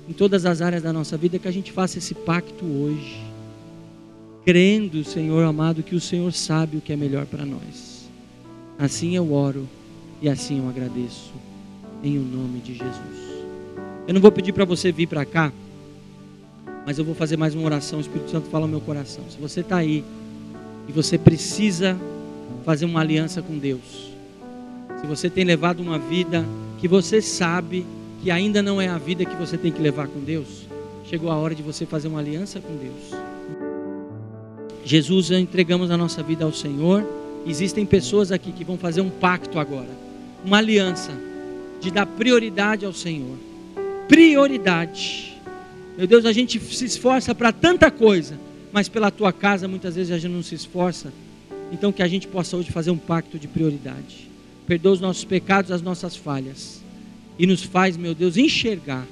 em 0.08 0.12
todas 0.12 0.44
as 0.44 0.60
áreas 0.60 0.82
da 0.82 0.92
nossa 0.92 1.16
vida, 1.16 1.38
que 1.38 1.48
a 1.48 1.52
gente 1.52 1.72
faça 1.72 1.98
esse 1.98 2.14
pacto 2.14 2.64
hoje, 2.64 3.22
crendo, 4.44 5.02
Senhor 5.04 5.42
amado, 5.44 5.82
que 5.82 5.94
o 5.94 6.00
Senhor 6.00 6.32
sabe 6.32 6.76
o 6.76 6.80
que 6.80 6.92
é 6.92 6.96
melhor 6.96 7.26
para 7.26 7.44
nós. 7.46 8.08
Assim 8.78 9.16
eu 9.16 9.32
oro 9.32 9.68
e 10.20 10.28
assim 10.28 10.58
eu 10.58 10.68
agradeço, 10.68 11.32
em 12.02 12.18
o 12.18 12.22
nome 12.22 12.60
de 12.60 12.74
Jesus. 12.74 13.24
Eu 14.06 14.12
não 14.12 14.20
vou 14.20 14.30
pedir 14.30 14.52
para 14.52 14.66
você 14.66 14.92
vir 14.92 15.06
para 15.06 15.24
cá, 15.24 15.50
mas 16.86 16.98
eu 16.98 17.04
vou 17.04 17.14
fazer 17.14 17.38
mais 17.38 17.54
uma 17.54 17.64
oração. 17.64 17.98
O 17.98 18.02
Espírito 18.02 18.30
Santo 18.30 18.50
fala 18.50 18.64
ao 18.64 18.68
meu 18.68 18.80
coração. 18.80 19.24
Se 19.30 19.38
você 19.38 19.60
está 19.60 19.78
aí 19.78 20.04
e 20.86 20.92
você 20.92 21.16
precisa 21.16 21.96
fazer 22.64 22.84
uma 22.84 23.00
aliança 23.00 23.40
com 23.40 23.56
Deus, 23.56 24.12
se 25.00 25.06
você 25.06 25.30
tem 25.30 25.44
levado 25.44 25.80
uma 25.80 25.98
vida 25.98 26.44
que 26.78 26.86
você 26.86 27.22
sabe 27.22 27.86
que 28.24 28.30
ainda 28.30 28.62
não 28.62 28.80
é 28.80 28.88
a 28.88 28.96
vida 28.96 29.22
que 29.22 29.36
você 29.36 29.58
tem 29.58 29.70
que 29.70 29.82
levar 29.82 30.08
com 30.08 30.18
Deus, 30.18 30.66
chegou 31.04 31.30
a 31.30 31.36
hora 31.36 31.54
de 31.54 31.62
você 31.62 31.84
fazer 31.84 32.08
uma 32.08 32.20
aliança 32.20 32.58
com 32.58 32.74
Deus. 32.74 33.20
Jesus, 34.82 35.30
entregamos 35.30 35.90
a 35.90 35.96
nossa 35.98 36.22
vida 36.22 36.42
ao 36.42 36.50
Senhor. 36.50 37.06
Existem 37.46 37.84
pessoas 37.84 38.32
aqui 38.32 38.50
que 38.50 38.64
vão 38.64 38.78
fazer 38.78 39.02
um 39.02 39.10
pacto 39.10 39.58
agora, 39.58 39.90
uma 40.42 40.56
aliança 40.56 41.12
de 41.82 41.90
dar 41.90 42.06
prioridade 42.06 42.86
ao 42.86 42.94
Senhor. 42.94 43.36
Prioridade. 44.08 45.38
Meu 45.98 46.06
Deus, 46.06 46.24
a 46.24 46.32
gente 46.32 46.58
se 46.58 46.86
esforça 46.86 47.34
para 47.34 47.52
tanta 47.52 47.90
coisa, 47.90 48.38
mas 48.72 48.88
pela 48.88 49.10
tua 49.10 49.34
casa 49.34 49.68
muitas 49.68 49.96
vezes 49.96 50.10
a 50.10 50.16
gente 50.16 50.32
não 50.32 50.42
se 50.42 50.54
esforça. 50.54 51.12
Então 51.70 51.92
que 51.92 52.02
a 52.02 52.08
gente 52.08 52.26
possa 52.26 52.56
hoje 52.56 52.72
fazer 52.72 52.90
um 52.90 52.96
pacto 52.96 53.38
de 53.38 53.46
prioridade. 53.46 54.30
Perdoa 54.66 54.92
os 54.92 55.00
nossos 55.02 55.24
pecados, 55.24 55.70
as 55.70 55.82
nossas 55.82 56.16
falhas. 56.16 56.83
E 57.38 57.46
nos 57.46 57.62
faz, 57.62 57.96
meu 57.96 58.14
Deus, 58.14 58.36
enxergar 58.36 59.06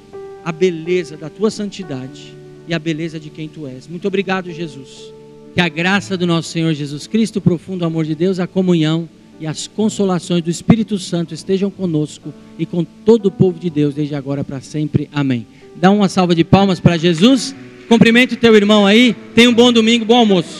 a 0.45 0.53
beleza 0.53 1.17
da 1.17 1.29
tua 1.29 1.51
santidade 1.51 2.35
e 2.67 2.75
a 2.75 2.79
beleza 2.79 3.19
de 3.19 3.31
quem 3.31 3.49
tu 3.49 3.67
és. 3.67 3.89
Muito 3.89 4.07
obrigado, 4.07 4.51
Jesus. 4.51 5.13
Que 5.55 5.61
a 5.61 5.69
graça 5.69 6.17
do 6.17 6.27
nosso 6.27 6.49
Senhor 6.49 6.73
Jesus 6.73 7.07
Cristo, 7.07 7.37
o 7.37 7.43
profundo 7.43 7.85
amor 7.85 8.05
de 8.05 8.15
Deus, 8.15 8.39
a 8.39 8.47
comunhão 8.47 9.09
e 9.41 9.47
as 9.47 9.67
consolações 9.67 10.43
do 10.43 10.51
Espírito 10.51 10.99
Santo 10.99 11.35
estejam 11.35 11.71
conosco 11.71 12.33
e 12.59 12.65
com 12.65 12.85
todo 12.85 13.27
o 13.27 13.31
povo 13.31 13.59
de 13.59 13.69
Deus, 13.69 13.95
desde 13.95 14.15
agora 14.15 14.45
para 14.45 14.61
sempre. 14.61 15.09
Amém. 15.13 15.47
Dá 15.75 15.91
uma 15.91 16.09
salva 16.09 16.35
de 16.35 16.45
palmas 16.45 16.79
para 16.79 16.97
Jesus. 16.97 17.55
Cumprimente 17.89 18.35
o 18.35 18.37
teu 18.37 18.55
irmão 18.55 18.87
aí. 18.87 19.15
Tenha 19.35 19.51
um 19.51 19.55
bom 19.55 19.73
domingo, 19.73 20.05
bom 20.05 20.17
almoço. 20.17 20.51